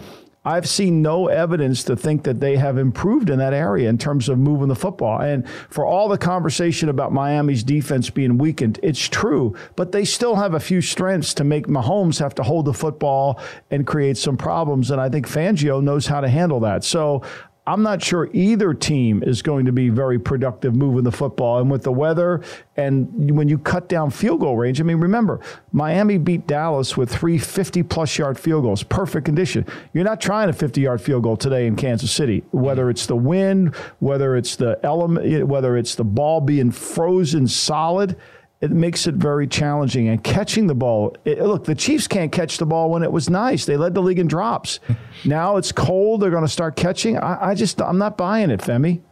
[0.44, 4.28] I've seen no evidence to think that they have improved in that area in terms
[4.28, 5.20] of moving the football.
[5.20, 10.34] And for all the conversation about Miami's defense being weakened, it's true, but they still
[10.34, 14.36] have a few strengths to make Mahomes have to hold the football and create some
[14.36, 14.90] problems.
[14.90, 16.82] And I think Fangio knows how to handle that.
[16.82, 17.22] So
[17.64, 21.60] I'm not sure either team is going to be very productive moving the football.
[21.60, 22.42] And with the weather
[22.76, 25.38] and when you cut down field goal range, I mean, remember,
[25.70, 29.64] Miami beat Dallas with three 50 plus yard field goals, perfect condition.
[29.92, 33.16] You're not trying a 50 yard field goal today in Kansas City, whether it's the
[33.16, 38.16] wind, whether it's the element, whether it's the ball being frozen solid
[38.62, 40.08] it makes it very challenging.
[40.08, 43.28] And catching the ball, it, look, the Chiefs can't catch the ball when it was
[43.28, 43.66] nice.
[43.66, 44.78] They led the league in drops.
[45.24, 46.22] now it's cold.
[46.22, 47.18] They're going to start catching.
[47.18, 49.02] I, I just, I'm not buying it, Femi.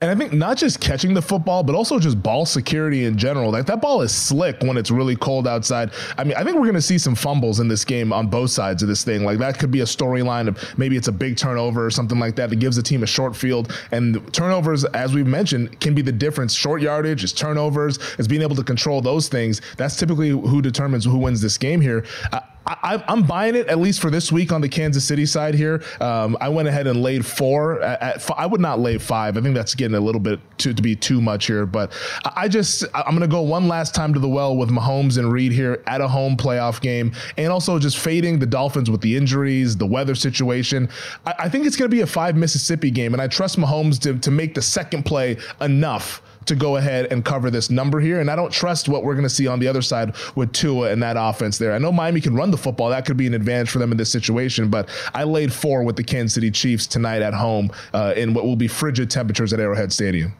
[0.00, 3.50] And I think not just catching the football, but also just ball security in general.
[3.50, 5.92] Like that ball is slick when it's really cold outside.
[6.18, 8.50] I mean, I think we're going to see some fumbles in this game on both
[8.50, 9.24] sides of this thing.
[9.24, 12.36] Like that could be a storyline of maybe it's a big turnover or something like
[12.36, 13.72] that that gives the team a short field.
[13.92, 16.52] And turnovers, as we've mentioned, can be the difference.
[16.52, 19.62] Short yardage is turnovers, is being able to control those things.
[19.78, 22.04] That's typically who determines who wins this game here.
[22.66, 25.82] I, am buying it at least for this week on the Kansas City side here.
[26.00, 27.82] Um, I went ahead and laid four.
[27.82, 29.36] At, at, I would not lay five.
[29.36, 31.66] I think that's getting a little bit too, to be too much here.
[31.66, 31.92] But
[32.36, 35.30] I just I'm going to go one last time to the well with Mahomes and
[35.30, 39.16] Reid here at a home playoff game, and also just fading the Dolphins with the
[39.16, 40.88] injuries, the weather situation.
[41.26, 44.00] I, I think it's going to be a five Mississippi game, and I trust Mahomes
[44.00, 48.20] to to make the second play enough to go ahead and cover this number here.
[48.20, 50.90] And I don't trust what we're going to see on the other side with Tua
[50.90, 51.72] and that offense there.
[51.72, 52.90] I know Miami can run the football.
[52.90, 54.68] That could be an advantage for them in this situation.
[54.68, 58.44] But I laid four with the Kansas City Chiefs tonight at home uh, in what
[58.44, 60.34] will be frigid temperatures at Arrowhead Stadium.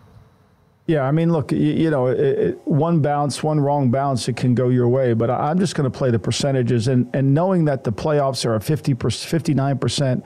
[0.87, 4.37] Yeah, I mean, look, you, you know, it, it, one bounce, one wrong bounce, it
[4.37, 5.15] can go your way.
[5.15, 6.89] But I, am just going to play the percentages.
[6.89, 10.25] And, and knowing that the playoffs are a 50 59%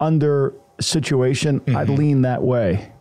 [0.00, 1.76] under situation, mm-hmm.
[1.76, 2.92] I'd lean that way.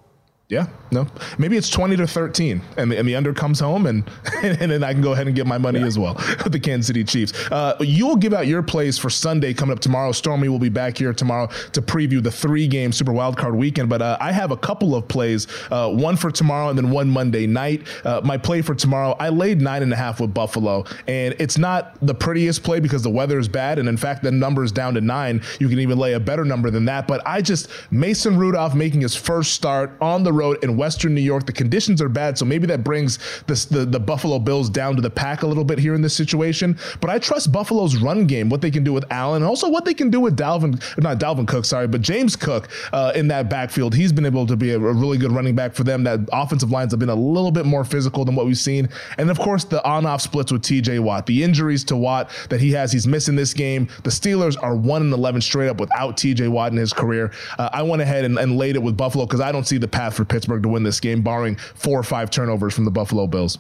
[0.50, 1.06] Yeah, no,
[1.38, 4.04] maybe it's twenty to thirteen, and the, and the under comes home, and
[4.41, 5.86] and then I can go ahead and get my money yeah.
[5.86, 7.34] as well with the Kansas City Chiefs.
[7.52, 10.12] Uh, you will give out your plays for Sunday coming up tomorrow.
[10.12, 13.89] Stormy will be back here tomorrow to preview the three game Super Wildcard weekend.
[13.89, 17.12] But uh, I have a couple of plays, uh, one for tomorrow and then one
[17.12, 17.86] Monday night.
[18.04, 21.60] Uh, my play for tomorrow, I laid nine and a half with Buffalo, and it's
[21.60, 24.72] not the prettiest play because the weather is bad, and in fact the number is
[24.72, 25.43] down to nine.
[25.60, 27.08] You can even lay a better number than that.
[27.08, 31.22] But I just Mason Rudolph making his first start on the road in Western New
[31.22, 31.46] York.
[31.46, 35.10] The conditions are bad, so maybe that brings the the Buffalo Bills down to the
[35.10, 36.78] pack a little bit here in this situation.
[37.02, 39.86] But I trust Buffalo's run game, what they can do with Allen, and also what
[39.86, 43.50] they can do with Dalvin, not Dalvin Cook, sorry, but James Cook uh, in that
[43.50, 43.94] backfield.
[43.94, 46.04] He's been able to be a, a really good running back for them.
[46.04, 49.30] That offensive lines have been a little bit more physical than what we've seen, and
[49.30, 51.00] of course the on-off splits with T.J.
[51.00, 51.26] Watt.
[51.26, 53.88] The injuries to Watt that he has, he's missing this game.
[54.04, 56.48] The Steelers are one and eleven straight up without T.J.
[56.48, 57.32] Watt in his career.
[57.58, 59.88] Uh, I went ahead and, and laid it with Buffalo because I don't see the
[59.88, 63.27] path for Pittsburgh to win this game, barring four or five turnovers from the Buffalo
[63.27, 63.59] Bills.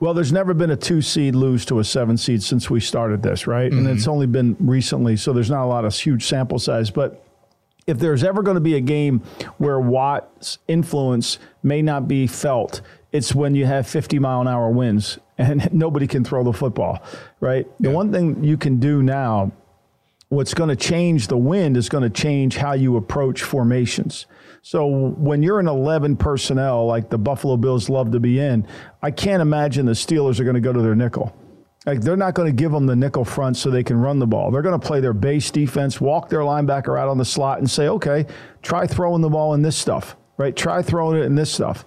[0.00, 3.22] Well, there's never been a two seed lose to a seven seed since we started
[3.22, 3.70] this, right?
[3.70, 3.86] Mm-hmm.
[3.86, 6.90] And it's only been recently, so there's not a lot of huge sample size.
[6.90, 7.24] But
[7.86, 9.20] if there's ever going to be a game
[9.58, 12.80] where Watt's influence may not be felt,
[13.12, 17.00] it's when you have 50 mile an hour winds and nobody can throw the football,
[17.40, 17.66] right?
[17.78, 17.90] Yeah.
[17.90, 19.52] The one thing you can do now,
[20.30, 24.26] what's going to change the wind is going to change how you approach formations.
[24.64, 28.66] So when you're in 11 personnel like the Buffalo Bills love to be in,
[29.02, 31.36] I can't imagine the Steelers are going to go to their nickel.
[31.84, 34.26] Like they're not going to give them the nickel front so they can run the
[34.26, 34.52] ball.
[34.52, 37.68] They're going to play their base defense, walk their linebacker out on the slot, and
[37.68, 38.24] say, "Okay,
[38.62, 40.54] try throwing the ball in this stuff, right?
[40.54, 41.84] Try throwing it in this stuff."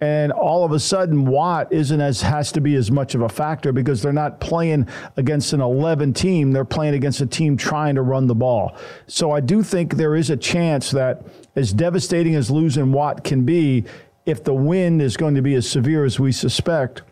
[0.00, 3.28] and all of a sudden Watt isn't as has to be as much of a
[3.28, 7.94] factor because they're not playing against an 11 team they're playing against a team trying
[7.96, 8.76] to run the ball
[9.06, 11.22] so I do think there is a chance that
[11.58, 13.84] as devastating as losing Watt can be
[14.24, 17.02] if the wind is going to be as severe as we suspect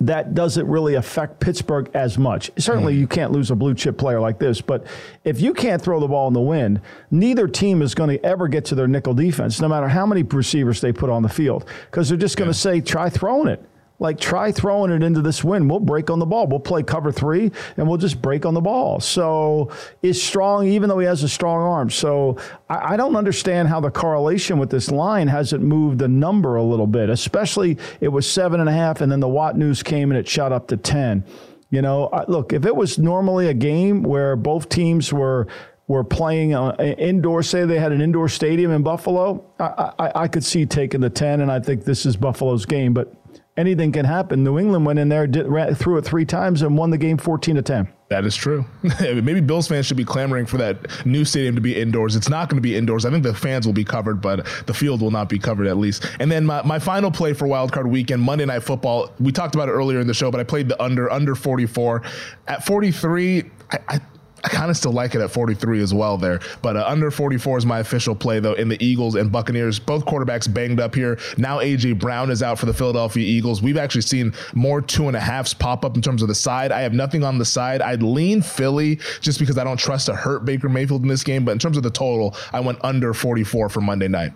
[0.00, 2.50] that doesn't really affect Pittsburgh as much.
[2.56, 3.00] Certainly, mm.
[3.00, 4.86] you can't lose a blue chip player like this, but
[5.24, 8.48] if you can't throw the ball in the wind, neither team is going to ever
[8.48, 11.68] get to their nickel defense, no matter how many receivers they put on the field,
[11.90, 12.80] because they're just going to yeah.
[12.80, 13.62] say, try throwing it.
[14.04, 15.70] Like, try throwing it into this wind.
[15.70, 16.46] We'll break on the ball.
[16.46, 19.00] We'll play cover three and we'll just break on the ball.
[19.00, 19.70] So,
[20.02, 21.88] is strong, even though he has a strong arm.
[21.88, 22.36] So,
[22.68, 26.62] I, I, don't understand how the correlation with this line hasn't moved the number a
[26.62, 30.10] little bit, especially it was seven and a half, and then the Watt news came
[30.10, 31.24] and it shot up to 10.
[31.70, 35.48] You know, look, if it was normally a game where both teams were
[35.86, 40.28] were playing uh, indoor, say they had an indoor stadium in Buffalo, I, I, I
[40.28, 42.94] could see taking the 10, and I think this is Buffalo's game.
[42.94, 43.12] But
[43.56, 44.42] anything can happen.
[44.42, 47.16] New England went in there, did, ran, threw it three times, and won the game
[47.16, 47.88] 14 to 10.
[48.08, 48.64] That is true.
[49.00, 52.16] Maybe Bills fans should be clamoring for that new stadium to be indoors.
[52.16, 53.04] It's not going to be indoors.
[53.04, 55.78] I think the fans will be covered, but the field will not be covered at
[55.78, 56.06] least.
[56.20, 59.10] And then my, my final play for wildcard weekend, Monday Night Football.
[59.18, 62.02] We talked about it earlier in the show, but I played the under under 44
[62.46, 63.50] at 43.
[63.70, 64.00] I, I
[64.44, 66.38] I kind of still like it at 43 as well there.
[66.60, 69.78] But uh, under 44 is my official play, though, in the Eagles and Buccaneers.
[69.78, 71.18] Both quarterbacks banged up here.
[71.38, 71.94] Now A.J.
[71.94, 73.62] Brown is out for the Philadelphia Eagles.
[73.62, 76.72] We've actually seen more two and a halfs pop up in terms of the side.
[76.72, 77.80] I have nothing on the side.
[77.80, 81.46] I'd lean Philly just because I don't trust to hurt Baker Mayfield in this game.
[81.46, 84.32] But in terms of the total, I went under 44 for Monday night.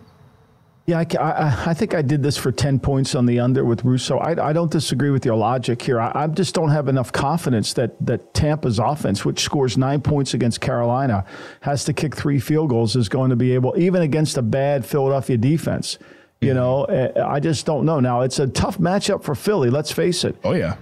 [0.88, 3.84] Yeah, I, I, I, think I did this for 10 points on the under with
[3.84, 4.16] Russo.
[4.16, 6.00] I, I don't disagree with your logic here.
[6.00, 10.32] I, I, just don't have enough confidence that, that Tampa's offense, which scores nine points
[10.32, 11.26] against Carolina,
[11.60, 14.86] has to kick three field goals, is going to be able, even against a bad
[14.86, 15.98] Philadelphia defense.
[16.40, 16.56] You mm-hmm.
[16.56, 18.00] know, eh, I just don't know.
[18.00, 20.36] Now, it's a tough matchup for Philly, let's face it.
[20.42, 20.76] Oh, yeah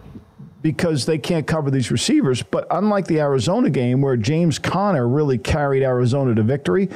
[0.63, 2.43] because they can't cover these receivers.
[2.43, 6.89] But unlike the Arizona game where James Conner really carried Arizona to victory,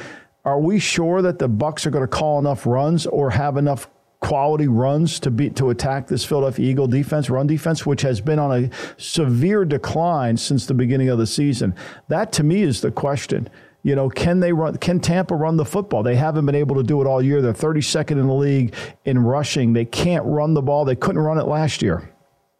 [0.43, 3.87] are we sure that the Bucks are going to call enough runs or have enough
[4.19, 8.39] quality runs to beat to attack this Philadelphia Eagle defense, run defense, which has been
[8.39, 11.75] on a severe decline since the beginning of the season.
[12.07, 13.49] That to me is the question.
[13.83, 14.77] You know, can they run?
[14.77, 16.03] Can Tampa run the football?
[16.03, 17.41] They haven't been able to do it all year.
[17.41, 18.75] They're 32nd in the league
[19.05, 19.73] in rushing.
[19.73, 20.85] They can't run the ball.
[20.85, 22.10] They couldn't run it last year.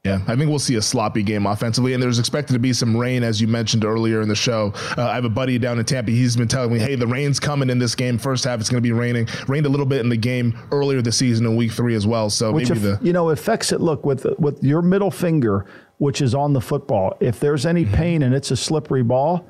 [0.04, 2.98] Yeah, I think we'll see a sloppy game offensively, and there's expected to be some
[2.98, 4.74] rain, as you mentioned earlier in the show.
[4.98, 6.10] Uh, I have a buddy down in Tampa.
[6.10, 8.18] He's been telling me, "Hey, the rain's coming in this game.
[8.18, 9.28] First half, it's going to be raining.
[9.48, 12.32] Rained a little bit in the game earlier this season in Week Three as well.
[12.32, 13.80] So which maybe if, the you know affects it.
[13.80, 15.68] Look with with your middle finger,
[16.00, 17.16] which is on the football.
[17.20, 17.94] If there's any Mm-hmm.
[17.94, 19.46] pain and it's a slippery ball,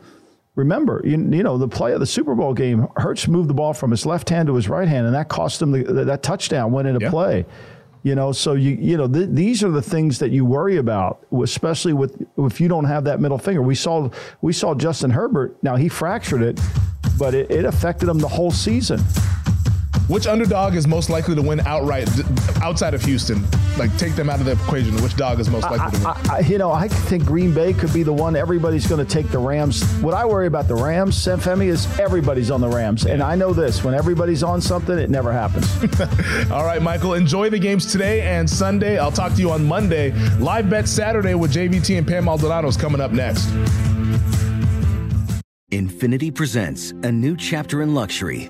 [0.55, 2.89] remember, you, you know the play of the Super Bowl game.
[2.97, 5.61] Hurts moved the ball from his left hand to his right hand, and that cost
[5.61, 7.09] him the, that touchdown went into Yeah.
[7.09, 7.45] play.
[8.03, 11.23] You know, so you you know th- these are the things that you worry about,
[11.43, 13.61] especially with if you don't have that middle finger.
[13.61, 14.09] We saw
[14.41, 15.61] we saw Justin Herbert.
[15.61, 16.59] Now he fractured it,
[17.19, 18.99] but it, it affected him the whole season.
[20.07, 22.23] Which underdog is most likely to win outright d-
[22.61, 23.45] outside of Houston?
[23.77, 24.93] Like, take them out of the equation.
[25.01, 26.07] Which dog is most likely to win?
[26.29, 28.35] I, I, you know, I think Green Bay could be the one.
[28.35, 29.83] Everybody's going to take the Rams.
[30.01, 33.53] What I worry about the Rams, Femi, is everybody's on the Rams, and I know
[33.53, 35.65] this: when everybody's on something, it never happens.
[36.51, 38.97] All right, Michael, enjoy the games today and Sunday.
[38.97, 40.11] I'll talk to you on Monday.
[40.39, 43.45] Live bet Saturday with JVT and Pam Maldonado is coming up next.
[45.71, 48.49] Infiniti presents a new chapter in luxury,